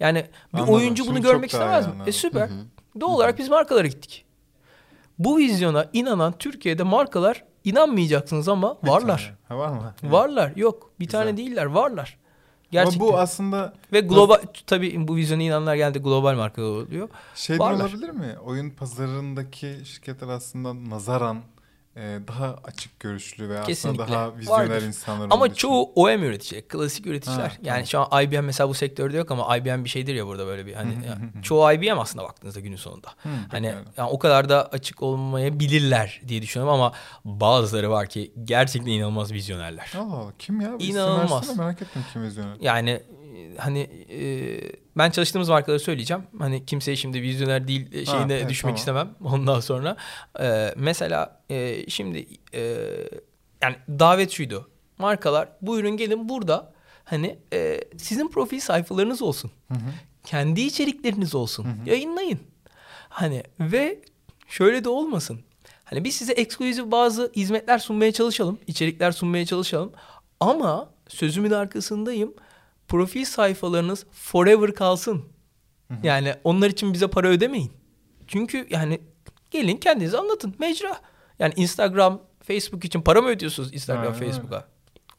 Yani 0.00 0.26
bir 0.54 0.58
Anladım. 0.58 0.74
oyuncu 0.74 1.06
bunu 1.06 1.14
Şimdi 1.14 1.26
görmek 1.26 1.52
istemez 1.52 1.86
iyi 1.86 1.88
mi? 1.88 2.02
E 2.06 2.12
süper. 2.12 2.50
Doğal 3.00 3.10
olarak 3.10 3.38
biz 3.38 3.48
markalara 3.48 3.86
gittik. 3.86 4.24
Bu 5.18 5.36
vizyona 5.36 5.90
inanan 5.92 6.38
Türkiye'de 6.38 6.82
markalar 6.82 7.44
inanmayacaksınız 7.64 8.48
ama 8.48 8.78
varlar. 8.82 9.34
Ha, 9.48 9.58
var 9.58 9.68
mı? 9.68 9.94
Varlar. 10.02 10.52
Yok. 10.56 10.90
Bir 11.00 11.06
Güzel. 11.06 11.20
tane 11.20 11.36
değiller. 11.36 11.64
Varlar. 11.64 12.18
Ama 12.72 12.84
Gerçekten. 12.84 13.08
bu 13.08 13.18
aslında 13.18 13.72
Ve 13.92 14.00
global 14.00 14.36
tabii 14.66 15.08
bu 15.08 15.16
vizyona 15.16 15.42
inananlar 15.42 15.74
geldi 15.76 15.98
global 15.98 16.34
marka 16.34 16.62
oluyor. 16.62 17.08
şey 17.34 17.60
olabilir 17.60 18.10
mi? 18.10 18.36
Oyun 18.44 18.70
pazarındaki 18.70 19.76
şirketler 19.84 20.28
aslında 20.28 20.90
nazaran 20.90 21.38
daha 22.28 22.56
açık 22.64 23.00
görüşlü 23.00 23.48
ve 23.48 23.62
Kesinlikle. 23.62 24.02
aslında 24.04 24.18
daha 24.18 24.36
vizyoner 24.36 24.70
Vardır. 24.70 24.82
insanlar 24.86 25.28
Ama 25.30 25.54
çoğu 25.54 25.92
OEM 25.94 26.22
üreticileri, 26.24 26.68
klasik 26.68 27.06
üreticiler. 27.06 27.48
Ha, 27.48 27.52
yani 27.62 27.84
tamam. 27.84 28.08
şu 28.10 28.14
an 28.16 28.22
IBM 28.22 28.44
mesela 28.44 28.68
bu 28.68 28.74
sektörde 28.74 29.16
yok 29.16 29.30
ama 29.30 29.56
IBM 29.56 29.84
bir 29.84 29.88
şeydir 29.88 30.14
ya 30.14 30.26
burada 30.26 30.46
böyle 30.46 30.66
bir 30.66 30.74
hani 30.74 30.92
ya, 31.06 31.18
çoğu 31.42 31.72
IBM 31.72 31.98
aslında 31.98 32.24
baktığınızda 32.24 32.60
günün 32.60 32.76
sonunda. 32.76 33.08
Hı, 33.22 33.28
Hani 33.50 33.66
yani 33.96 34.08
o 34.10 34.18
kadar 34.18 34.48
da 34.48 34.66
açık 34.68 35.02
olmayabilirler 35.02 36.20
diye 36.28 36.42
düşünüyorum 36.42 36.74
ama 36.74 36.92
bazıları 37.24 37.90
var 37.90 38.06
ki 38.08 38.32
gerçekten 38.44 38.90
inanılmaz 38.90 39.32
vizyonerler. 39.32 39.92
Allah 39.98 40.32
kim 40.38 40.60
ya? 40.60 40.70
İnanılmaz. 40.78 41.56
merak 41.56 41.82
ettim 41.82 42.04
kim 42.12 42.22
vizyoner. 42.22 42.56
Yani 42.60 42.90
e, 42.90 43.56
hani 43.58 43.80
e, 44.10 44.85
ben 44.98 45.10
çalıştığımız 45.10 45.48
markaları 45.48 45.80
söyleyeceğim. 45.80 46.22
Hani 46.38 46.66
kimseye 46.66 46.96
şimdi 46.96 47.22
vizyoner 47.22 47.68
değil 47.68 47.92
e, 47.92 48.06
şeyine 48.06 48.34
evet, 48.34 48.48
düşmek 48.48 48.62
tamam. 48.62 48.76
istemem. 48.76 49.10
Ondan 49.24 49.60
sonra 49.60 49.96
e, 50.40 50.74
mesela 50.76 51.40
e, 51.50 51.90
şimdi 51.90 52.26
e, 52.54 52.60
yani 53.62 53.76
davet 53.88 54.30
şuydu. 54.30 54.70
Markalar 54.98 55.48
buyurun 55.62 55.96
gelin 55.96 56.28
burada 56.28 56.72
hani 57.04 57.38
e, 57.52 57.80
sizin 57.96 58.28
profil 58.28 58.60
sayfalarınız 58.60 59.22
olsun. 59.22 59.50
Kendi 60.24 60.60
içerikleriniz 60.60 61.34
olsun. 61.34 61.66
Yayınlayın. 61.86 62.40
Hani 63.08 63.42
ve 63.60 64.00
şöyle 64.48 64.84
de 64.84 64.88
olmasın. 64.88 65.40
Hani 65.84 66.04
biz 66.04 66.16
size 66.16 66.32
ekskluzif 66.32 66.84
bazı 66.90 67.32
hizmetler 67.36 67.78
sunmaya 67.78 68.12
çalışalım, 68.12 68.58
içerikler 68.66 69.12
sunmaya 69.12 69.46
çalışalım. 69.46 69.92
Ama 70.40 70.90
sözümün 71.08 71.50
arkasındayım. 71.50 72.34
Profil 72.88 73.24
sayfalarınız 73.24 74.06
forever 74.12 74.74
kalsın. 74.74 75.24
Yani 76.02 76.34
onlar 76.44 76.70
için 76.70 76.92
bize 76.92 77.06
para 77.08 77.28
ödemeyin. 77.28 77.72
Çünkü 78.26 78.66
yani 78.70 79.00
gelin 79.50 79.76
kendinizi 79.76 80.18
anlatın. 80.18 80.54
Mecra. 80.58 81.00
Yani 81.38 81.52
Instagram, 81.56 82.22
Facebook 82.42 82.84
için 82.84 83.00
para 83.00 83.22
mı 83.22 83.28
ödüyorsunuz 83.28 83.74
Instagram, 83.74 84.12
Aynen. 84.12 84.26
Facebook'a? 84.26 84.64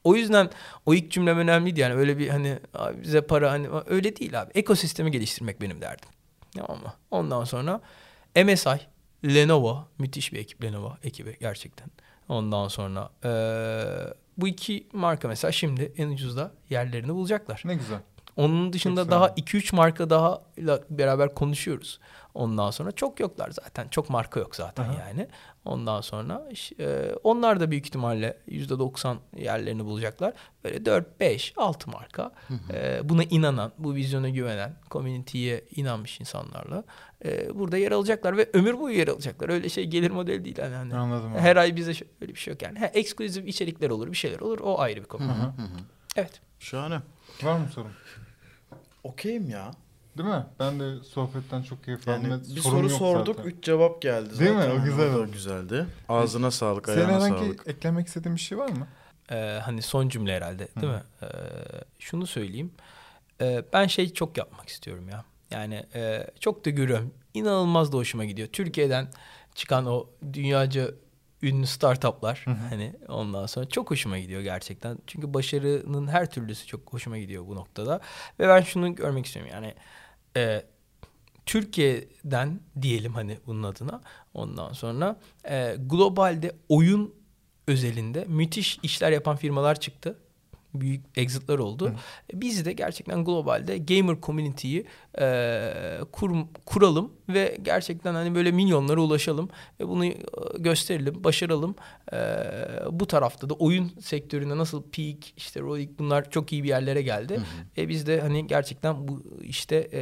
O 0.04 0.16
yüzden 0.16 0.50
o 0.86 0.94
ilk 0.94 1.12
cümlem 1.12 1.38
önemliydi 1.38 1.80
yani 1.80 1.94
öyle 1.94 2.18
bir 2.18 2.30
hani 2.30 2.60
"Abi 2.74 3.02
bize 3.04 3.22
para 3.22 3.52
hani 3.52 3.68
öyle 3.86 4.16
değil 4.16 4.42
abi. 4.42 4.52
Ekosistemi 4.56 5.12
geliştirmek 5.12 5.62
benim 5.62 5.82
derdim. 5.82 6.10
Tamam 6.56 6.82
mı? 6.84 6.94
Ondan 7.12 7.44
sonra 7.44 7.82
MSI, 8.36 8.80
Lenovo 9.26 9.88
müthiş 10.00 10.34
bir 10.34 10.40
ekip 10.40 10.64
Lenovo 10.64 10.98
ekibi 11.04 11.38
gerçekten. 11.40 11.88
Ondan 12.30 12.68
sonra 12.68 13.10
eee, 13.26 14.14
bu 14.38 14.48
iki 14.48 14.88
marka 14.94 15.28
mesela 15.28 15.52
şimdi 15.52 15.94
en 15.98 16.10
ucuzda 16.10 16.52
yerlerini 16.70 17.14
bulacaklar. 17.14 17.62
Ne 17.66 17.76
güzel. 17.76 18.00
Onun 18.38 18.74
dışında 18.74 19.02
Çok 19.02 19.12
daha 19.12 19.28
sevindim. 19.28 19.44
2-3 19.44 19.76
marka 19.76 20.10
daha 20.10 20.42
ile 20.58 20.80
beraber 20.90 21.34
konuşuyoruz. 21.36 22.00
Ondan 22.34 22.72
sonra 22.72 22.92
çok 22.92 23.20
yoklar 23.20 23.52
zaten. 23.52 23.88
Çok 23.88 24.10
marka 24.10 24.40
yok 24.40 24.56
zaten 24.56 24.84
Aha. 24.84 24.94
yani. 25.08 25.28
Ondan 25.66 26.02
sonra 26.02 26.50
e, 26.80 27.12
onlar 27.24 27.60
da 27.60 27.72
büyük 27.72 27.86
ihtimalle 27.86 28.38
%90 28.50 29.16
yerlerini 29.38 29.86
bulacaklar. 29.86 30.34
Böyle 30.64 30.86
4, 30.86 31.20
5, 31.20 31.54
6 31.58 31.92
marka. 31.92 32.32
e, 32.74 33.10
buna 33.10 33.24
inanan, 33.24 33.72
bu 33.78 33.96
vizyona 33.96 34.30
güvenen, 34.30 34.76
community'ye 34.92 35.66
inanmış 35.76 36.20
insanlarla 36.20 36.84
e, 37.26 37.60
burada 37.60 37.78
yer 37.78 37.92
alacaklar 37.92 38.38
ve 38.38 38.50
ömür 38.54 38.80
boyu 38.80 38.98
yer 38.98 39.08
alacaklar. 39.08 39.50
Öyle 39.50 39.70
şey 39.70 39.86
gelir 39.86 40.12
modeli 40.12 40.46
değil. 40.46 40.58
Yani 40.58 40.76
hani 40.76 40.96
Anladım 40.96 41.34
abi. 41.34 41.40
her 41.40 41.56
ay 41.56 41.76
bize 41.76 41.92
öyle 42.22 42.34
bir 42.34 42.40
şey 42.40 42.52
yok 42.54 42.62
yani. 42.62 42.80
Ha, 42.80 42.86
ekskluzif 42.86 43.48
içerikler 43.48 43.90
olur, 43.90 44.12
bir 44.12 44.18
şeyler 44.18 44.40
olur. 44.40 44.60
O 44.60 44.80
ayrı 44.80 45.02
bir 45.02 45.08
konu. 45.08 45.54
Evet. 46.16 46.42
Şahane. 46.60 47.00
Var 47.44 47.58
mı 47.58 47.68
sorun? 47.74 47.92
Okeyim 49.12 49.50
ya. 49.50 49.72
Değil 50.18 50.30
mi? 50.30 50.46
Ben 50.60 50.80
de 50.80 51.04
sohbetten 51.04 51.62
çok 51.62 51.84
keyif 51.84 52.08
aldım. 52.08 52.32
Yani 52.32 52.42
bir 52.56 52.62
soru 52.62 52.90
sorduk, 52.90 53.36
zaten. 53.36 53.50
üç 53.50 53.64
cevap 53.64 54.02
geldi 54.02 54.40
Değil 54.40 54.52
mi? 54.52 54.62
zaten. 54.62 54.80
O 54.82 54.84
güzel 54.84 55.14
da 55.14 55.18
oldu. 55.20 55.32
güzeldi. 55.32 55.86
Ağzına 56.10 56.52
sağlık, 56.52 56.86
Senin 56.86 56.98
ayağına 56.98 57.14
herhangi 57.26 57.46
sağlık. 57.46 57.68
eklemek 57.68 58.08
istediğin 58.08 58.36
bir 58.36 58.42
şey 58.42 58.58
var 58.58 58.70
mı? 58.70 58.88
Ee, 59.32 59.60
hani 59.64 59.82
son 59.82 60.10
cümle 60.10 60.36
herhalde 60.36 60.68
değil 60.82 60.94
mi? 60.94 61.04
Ee, 61.22 61.26
şunu 62.00 62.28
söyleyeyim. 62.28 62.72
Ee, 63.42 63.64
ben 63.74 63.88
şey 63.88 64.14
çok 64.14 64.38
yapmak 64.38 64.70
istiyorum 64.70 65.10
ya. 65.10 65.24
Yani 65.52 65.86
e, 65.96 66.28
çok 66.40 66.66
da 66.66 66.70
görüyorum. 66.70 67.14
İnanılmaz 67.34 67.92
da 67.94 67.98
hoşuma 67.98 68.26
gidiyor. 68.26 68.48
Türkiye'den 68.48 69.08
çıkan 69.56 69.86
o 69.86 70.08
dünyaca 70.34 70.88
ünlü 71.42 71.68
startuplar 71.68 72.46
hani 72.70 72.94
ondan 73.08 73.46
sonra 73.46 73.70
çok 73.70 73.92
hoşuma 73.92 74.20
gidiyor 74.20 74.42
gerçekten. 74.42 74.98
Çünkü 75.08 75.34
başarının 75.34 76.08
her 76.08 76.32
türlüsü 76.32 76.68
çok 76.68 76.94
hoşuma 76.94 77.18
gidiyor 77.18 77.48
bu 77.48 77.56
noktada. 77.56 78.00
Ve 78.40 78.48
ben 78.48 78.62
şunu 78.62 78.96
görmek 78.96 79.26
istiyorum 79.26 79.52
yani 79.54 79.74
e, 80.38 80.64
Türkiye'den 81.46 82.60
diyelim 82.82 83.14
hani 83.14 83.38
bunun 83.46 83.64
adına 83.64 84.02
ondan 84.34 84.74
sonra 84.74 85.20
e, 85.50 85.76
globalde 85.80 86.52
oyun 86.70 87.16
özelinde 87.68 88.26
müthiş 88.28 88.80
işler 88.84 89.12
yapan 89.12 89.36
firmalar 89.36 89.80
çıktı. 89.80 90.18
Büyük 90.82 91.06
exit'lar 91.16 91.60
oldu. 91.60 91.92
Biz 92.34 92.66
de 92.66 92.74
gerçekten 92.74 93.26
globalde 93.26 93.78
gamer 93.78 94.16
community'yi 94.22 94.86
e, 95.20 96.00
kur, 96.12 96.36
kuralım 96.66 97.12
ve 97.30 97.58
gerçekten 97.62 98.14
hani 98.14 98.36
böyle 98.36 98.52
milyonlara 98.52 99.02
ulaşalım 99.02 99.50
ve 99.80 99.88
bunu 99.88 100.06
e, 100.06 100.18
gösterelim, 100.58 101.24
başaralım. 101.24 101.76
E, 102.14 102.18
bu 102.92 103.08
tarafta 103.08 103.50
da 103.50 103.54
oyun 103.54 103.92
sektöründe 104.00 104.58
nasıl 104.58 104.84
Peak, 104.84 105.38
işte 105.38 105.60
Rolik 105.60 106.00
bunlar 106.00 106.30
çok 106.30 106.54
iyi 106.54 106.64
bir 106.64 106.70
yerlere 106.70 107.02
geldi. 107.02 107.40
E, 107.78 107.90
biz 107.90 108.08
de 108.08 108.22
hani 108.22 108.48
gerçekten 108.48 109.08
bu 109.08 109.24
işte 109.42 109.76
e, 109.94 110.02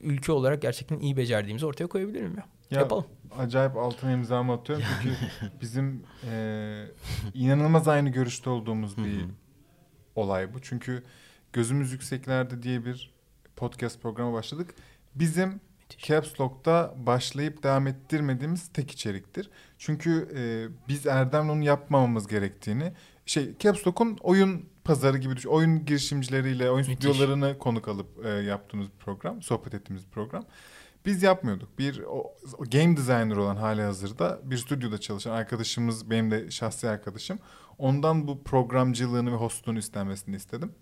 ülke 0.00 0.32
olarak 0.32 0.62
gerçekten 0.62 0.98
iyi 0.98 1.16
becerdiğimizi 1.16 1.66
ortaya 1.66 1.86
koyabilirim 1.86 2.36
ya. 2.36 2.44
Ya, 2.70 2.80
Yapalım. 2.80 3.04
Acayip 3.38 3.76
altına 3.76 4.12
imzamı 4.12 4.52
atıyorum 4.52 4.84
çünkü 5.02 5.16
bizim 5.60 6.02
e, 6.32 6.84
inanılmaz 7.34 7.88
aynı 7.88 8.08
görüşte 8.08 8.50
olduğumuz 8.50 8.96
bir 8.98 9.24
olay 10.18 10.54
bu. 10.54 10.62
Çünkü 10.62 11.02
Gözümüz 11.52 11.92
Yükseklerde 11.92 12.62
diye 12.62 12.84
bir 12.84 13.14
podcast 13.56 14.02
programı 14.02 14.32
başladık. 14.32 14.74
Bizim 15.14 15.60
Caps 15.98 16.40
Lock'ta 16.40 16.94
başlayıp 16.96 17.62
devam 17.62 17.86
ettirmediğimiz 17.86 18.68
tek 18.68 18.90
içeriktir. 18.90 19.50
Çünkü 19.78 20.28
e, 20.36 20.42
biz 20.88 21.06
Erdem'le 21.06 21.48
onu 21.48 21.64
yapmamamız 21.64 22.26
gerektiğini 22.26 22.92
şey 23.26 23.54
Caps 23.58 23.86
Lock'un 23.86 24.18
oyun 24.22 24.68
pazarı 24.84 25.18
gibi 25.18 25.36
düşün. 25.36 25.48
Oyun 25.48 25.84
girişimcileriyle 25.84 26.70
oyun 26.70 26.88
Müthiş. 26.88 26.94
stüdyolarını 26.94 27.58
konuk 27.58 27.88
alıp 27.88 28.26
e, 28.26 28.28
yaptığımız 28.28 28.88
program, 28.98 29.42
sohbet 29.42 29.74
ettiğimiz 29.74 30.04
program. 30.06 30.44
Biz 31.06 31.22
yapmıyorduk. 31.22 31.78
Bir 31.78 32.00
o, 32.00 32.34
o 32.58 32.64
game 32.72 32.96
designer 32.96 33.36
olan 33.36 33.56
hali 33.56 33.82
hazırda 33.82 34.40
bir 34.44 34.56
stüdyoda 34.56 34.98
çalışan 34.98 35.30
arkadaşımız 35.30 36.10
benim 36.10 36.30
de 36.30 36.50
şahsi 36.50 36.88
arkadaşım. 36.88 37.38
Ondan 37.78 38.28
bu 38.28 38.44
programcılığını 38.44 39.32
ve 39.32 39.36
hostluğunu 39.36 39.78
istenmesini 39.78 40.36
istedim. 40.36 40.72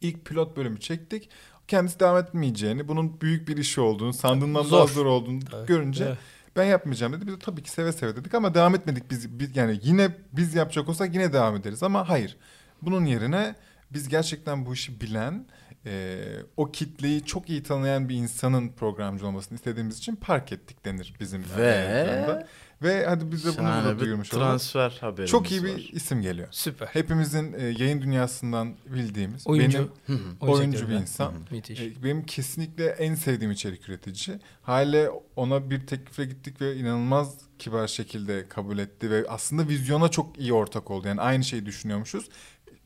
İlk 0.00 0.24
pilot 0.24 0.56
bölümü 0.56 0.80
çektik. 0.80 1.28
Kendisi 1.68 2.00
devam 2.00 2.16
etmeyeceğini, 2.18 2.88
bunun 2.88 3.20
büyük 3.20 3.48
bir 3.48 3.56
işi 3.56 3.80
olduğunu, 3.80 4.12
sandığından 4.12 4.62
Zor. 4.62 4.78
daha 4.78 4.86
zor 4.86 5.06
olduğunu 5.06 5.40
Evet. 5.54 5.68
görünce 5.68 6.04
Evet. 6.04 6.18
ben 6.56 6.64
yapmayacağım 6.64 7.12
dedi. 7.12 7.26
Biz 7.26 7.34
de 7.34 7.38
tabii 7.38 7.62
ki 7.62 7.70
seve 7.70 7.92
seve 7.92 8.16
dedik 8.16 8.34
ama 8.34 8.54
devam 8.54 8.74
etmedik 8.74 9.10
biz, 9.10 9.38
biz 9.38 9.56
yani 9.56 9.80
yine 9.82 10.16
biz 10.32 10.54
yapacak 10.54 10.88
olsak 10.88 11.14
yine 11.14 11.32
devam 11.32 11.56
ederiz 11.56 11.82
ama 11.82 12.08
hayır. 12.08 12.36
Bunun 12.82 13.04
yerine 13.04 13.54
biz 13.90 14.08
gerçekten 14.08 14.66
bu 14.66 14.74
işi 14.74 15.00
bilen, 15.00 15.46
e, 15.86 16.18
o 16.56 16.72
kitleyi 16.72 17.24
çok 17.24 17.50
iyi 17.50 17.62
tanıyan 17.62 18.08
bir 18.08 18.14
insanın 18.14 18.68
programcı 18.68 19.26
olmasını 19.26 19.56
istediğimiz 19.56 19.98
için 19.98 20.16
park 20.16 20.52
ettik 20.52 20.84
denir 20.84 21.14
bizim 21.20 21.44
Ve- 21.58 21.62
yayınlarında. 21.64 22.46
Ve 22.82 23.06
hadi 23.06 23.32
biz 23.32 23.44
de 23.44 23.48
bunu 23.58 23.66
burada 23.68 23.98
duyurmuş 23.98 24.34
olalım. 24.34 24.48
transfer 24.48 24.98
haberimiz 25.00 25.30
Çok 25.30 25.50
iyi 25.50 25.62
var. 25.62 25.68
bir 25.68 25.92
isim 25.92 26.22
geliyor. 26.22 26.48
Süper. 26.50 26.86
Hepimizin 26.86 27.52
e, 27.52 27.62
yayın 27.64 28.02
dünyasından 28.02 28.74
bildiğimiz, 28.86 29.46
Oyuncu. 29.46 29.90
benim 30.08 30.20
oyuncu 30.40 30.88
bir 30.88 30.94
insan. 30.94 31.34
Müthiş. 31.50 31.80
E, 31.80 32.02
Benim 32.04 32.26
kesinlikle 32.26 32.86
en 32.86 33.14
sevdiğim 33.14 33.52
içerik 33.52 33.88
üretici. 33.88 34.38
Hale 34.62 35.10
ona 35.36 35.70
bir 35.70 35.86
teklifle 35.86 36.24
gittik 36.24 36.60
ve 36.60 36.76
inanılmaz 36.76 37.34
kibar 37.58 37.86
şekilde 37.88 38.48
kabul 38.48 38.78
etti 38.78 39.10
ve 39.10 39.24
aslında 39.28 39.68
vizyona 39.68 40.08
çok 40.08 40.38
iyi 40.38 40.52
ortak 40.52 40.90
oldu. 40.90 41.08
Yani 41.08 41.20
aynı 41.20 41.44
şeyi 41.44 41.66
düşünüyormuşuz. 41.66 42.28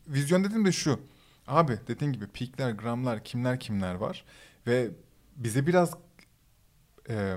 Vizyon 0.08 0.44
dediğim 0.44 0.64
de 0.64 0.72
şu. 0.72 1.00
Abi 1.46 1.78
dediğin 1.88 2.12
gibi 2.12 2.26
peakler, 2.26 2.70
gramlar, 2.70 3.24
kimler 3.24 3.60
kimler 3.60 3.94
var 3.94 4.24
ve 4.66 4.90
bize 5.36 5.66
biraz 5.66 5.94
e, 7.08 7.36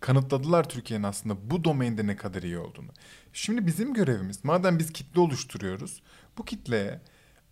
kanıtladılar 0.00 0.68
Türkiye'nin 0.68 1.04
aslında 1.04 1.50
bu 1.50 1.64
domainde 1.64 2.06
ne 2.06 2.16
kadar 2.16 2.42
iyi 2.42 2.58
olduğunu. 2.58 2.90
Şimdi 3.32 3.66
bizim 3.66 3.94
görevimiz 3.94 4.44
madem 4.44 4.78
biz 4.78 4.92
kitle 4.92 5.20
oluşturuyoruz 5.20 6.02
bu 6.38 6.44
kitleye 6.44 7.00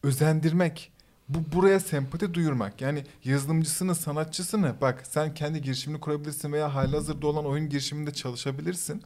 özendirmek, 0.02 0.92
bu 1.28 1.52
buraya 1.52 1.80
sempati 1.80 2.34
duyurmak. 2.34 2.80
Yani 2.80 3.04
yazılımcısını, 3.24 3.94
sanatçısını 3.94 4.74
bak 4.80 5.06
sen 5.06 5.34
kendi 5.34 5.62
girişimini 5.62 6.00
kurabilirsin 6.00 6.52
veya 6.52 6.74
halihazırda 6.74 7.26
olan 7.26 7.46
oyun 7.46 7.68
girişiminde 7.68 8.12
çalışabilirsin. 8.12 9.02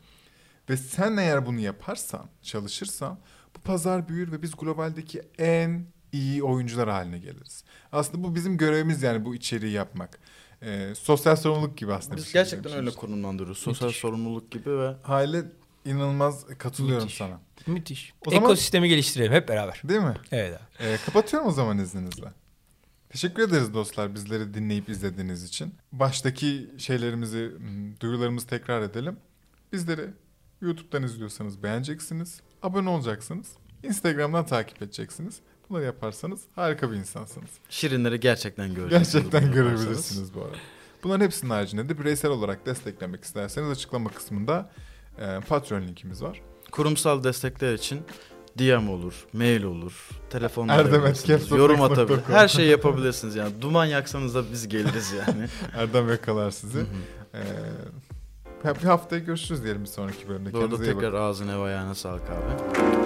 Ve 0.70 0.76
sen 0.76 1.16
eğer 1.16 1.46
bunu 1.46 1.60
yaparsan, 1.60 2.26
çalışırsan 2.42 3.18
bu 3.56 3.60
pazar 3.60 4.08
büyür 4.08 4.32
ve 4.32 4.42
biz 4.42 4.56
globaldeki 4.56 5.22
en 5.38 5.86
iyi 6.12 6.42
oyuncular 6.42 6.88
haline 6.88 7.18
geliriz. 7.18 7.64
Aslında 7.92 8.24
bu 8.24 8.34
bizim 8.34 8.56
görevimiz 8.56 9.02
yani 9.02 9.24
bu 9.24 9.34
içeriği 9.34 9.72
yapmak. 9.72 10.18
Ee, 10.62 10.92
sosyal 10.98 11.36
sorumluluk 11.36 11.78
gibi 11.78 11.92
aslında. 11.92 12.12
bir 12.16 12.20
Biz 12.20 12.24
şey 12.24 12.32
gerçekten 12.32 12.72
öyle 12.72 12.90
konumlandırıyoruz. 12.90 13.58
Sosyal 13.58 13.86
Müthiş. 13.88 14.00
sorumluluk 14.00 14.50
gibi 14.50 14.78
ve 14.78 14.94
Hale 15.02 15.42
inanılmaz 15.84 16.46
katılıyorum 16.58 17.02
Müthiş. 17.04 17.18
sana. 17.18 17.40
Müthiş. 17.66 18.12
O 18.26 18.30
zaman- 18.30 18.44
Ekosistemi 18.44 18.88
geliştirelim 18.88 19.32
hep 19.32 19.48
beraber. 19.48 19.80
Değil 19.84 20.00
mi? 20.00 20.14
Evet 20.32 20.60
abi. 20.60 20.86
Ee, 20.88 20.96
kapatıyorum 21.06 21.48
o 21.48 21.52
zaman 21.52 21.78
izninizle. 21.78 22.26
Teşekkür 23.10 23.42
ederiz 23.42 23.74
dostlar 23.74 24.14
bizleri 24.14 24.54
dinleyip 24.54 24.88
izlediğiniz 24.88 25.44
için. 25.44 25.74
Baştaki 25.92 26.70
şeylerimizi, 26.78 27.50
m, 27.58 28.00
duyurularımızı 28.00 28.46
tekrar 28.46 28.82
edelim. 28.82 29.16
Bizleri 29.72 30.10
YouTube'dan 30.60 31.02
izliyorsanız 31.02 31.62
beğeneceksiniz. 31.62 32.40
Abone 32.62 32.88
olacaksınız. 32.88 33.46
Instagram'dan 33.82 34.46
takip 34.46 34.82
edeceksiniz. 34.82 35.40
Bunları 35.72 35.84
yaparsanız 35.84 36.40
harika 36.54 36.90
bir 36.90 36.96
insansınız. 36.96 37.50
şirinleri 37.68 38.20
gerçekten 38.20 38.74
göreceksiniz. 38.74 39.12
Gerçekten 39.12 39.52
görebilirsiniz 39.52 40.34
bu 40.34 40.40
arada. 40.40 40.56
Bunların 41.02 41.24
hepsinin 41.24 41.50
haricinde 41.50 41.88
de 41.88 41.98
bireysel 41.98 42.30
olarak 42.30 42.66
desteklemek 42.66 43.24
isterseniz 43.24 43.70
açıklama 43.70 44.10
kısmında 44.10 44.70
e, 45.18 45.40
Patreon 45.48 45.82
linkimiz 45.82 46.22
var. 46.22 46.40
Kurumsal 46.72 47.24
destekler 47.24 47.74
için 47.74 48.00
DM 48.58 48.88
olur, 48.88 49.26
mail 49.32 49.62
olur, 49.62 50.08
telefon 50.30 50.68
Etker 50.68 51.56
yorum 51.56 51.82
atabilir. 51.82 52.20
Her 52.26 52.48
şeyi 52.48 52.70
yapabilirsiniz 52.70 53.34
yani. 53.34 53.52
Duman 53.62 53.84
yaksanız 53.84 54.34
da 54.34 54.42
biz 54.52 54.68
geliriz 54.68 55.12
yani. 55.12 55.46
Erdem 55.76 56.08
yakalar 56.08 56.50
sizi. 56.50 56.80
Ee, 57.34 57.40
bir 58.64 58.86
haftaya 58.88 59.22
görüşürüz 59.22 59.64
diyelim 59.64 59.82
bir 59.82 59.88
sonraki 59.88 60.28
bölümde. 60.28 60.52
Kendinize 60.52 60.84
iyi 60.84 60.88
bakın. 60.88 61.00
tekrar 61.00 61.12
ağzına 61.12 61.58
ve 61.60 61.64
ayağına 61.64 61.94
sağlık 61.94 62.30
abi. 62.30 63.01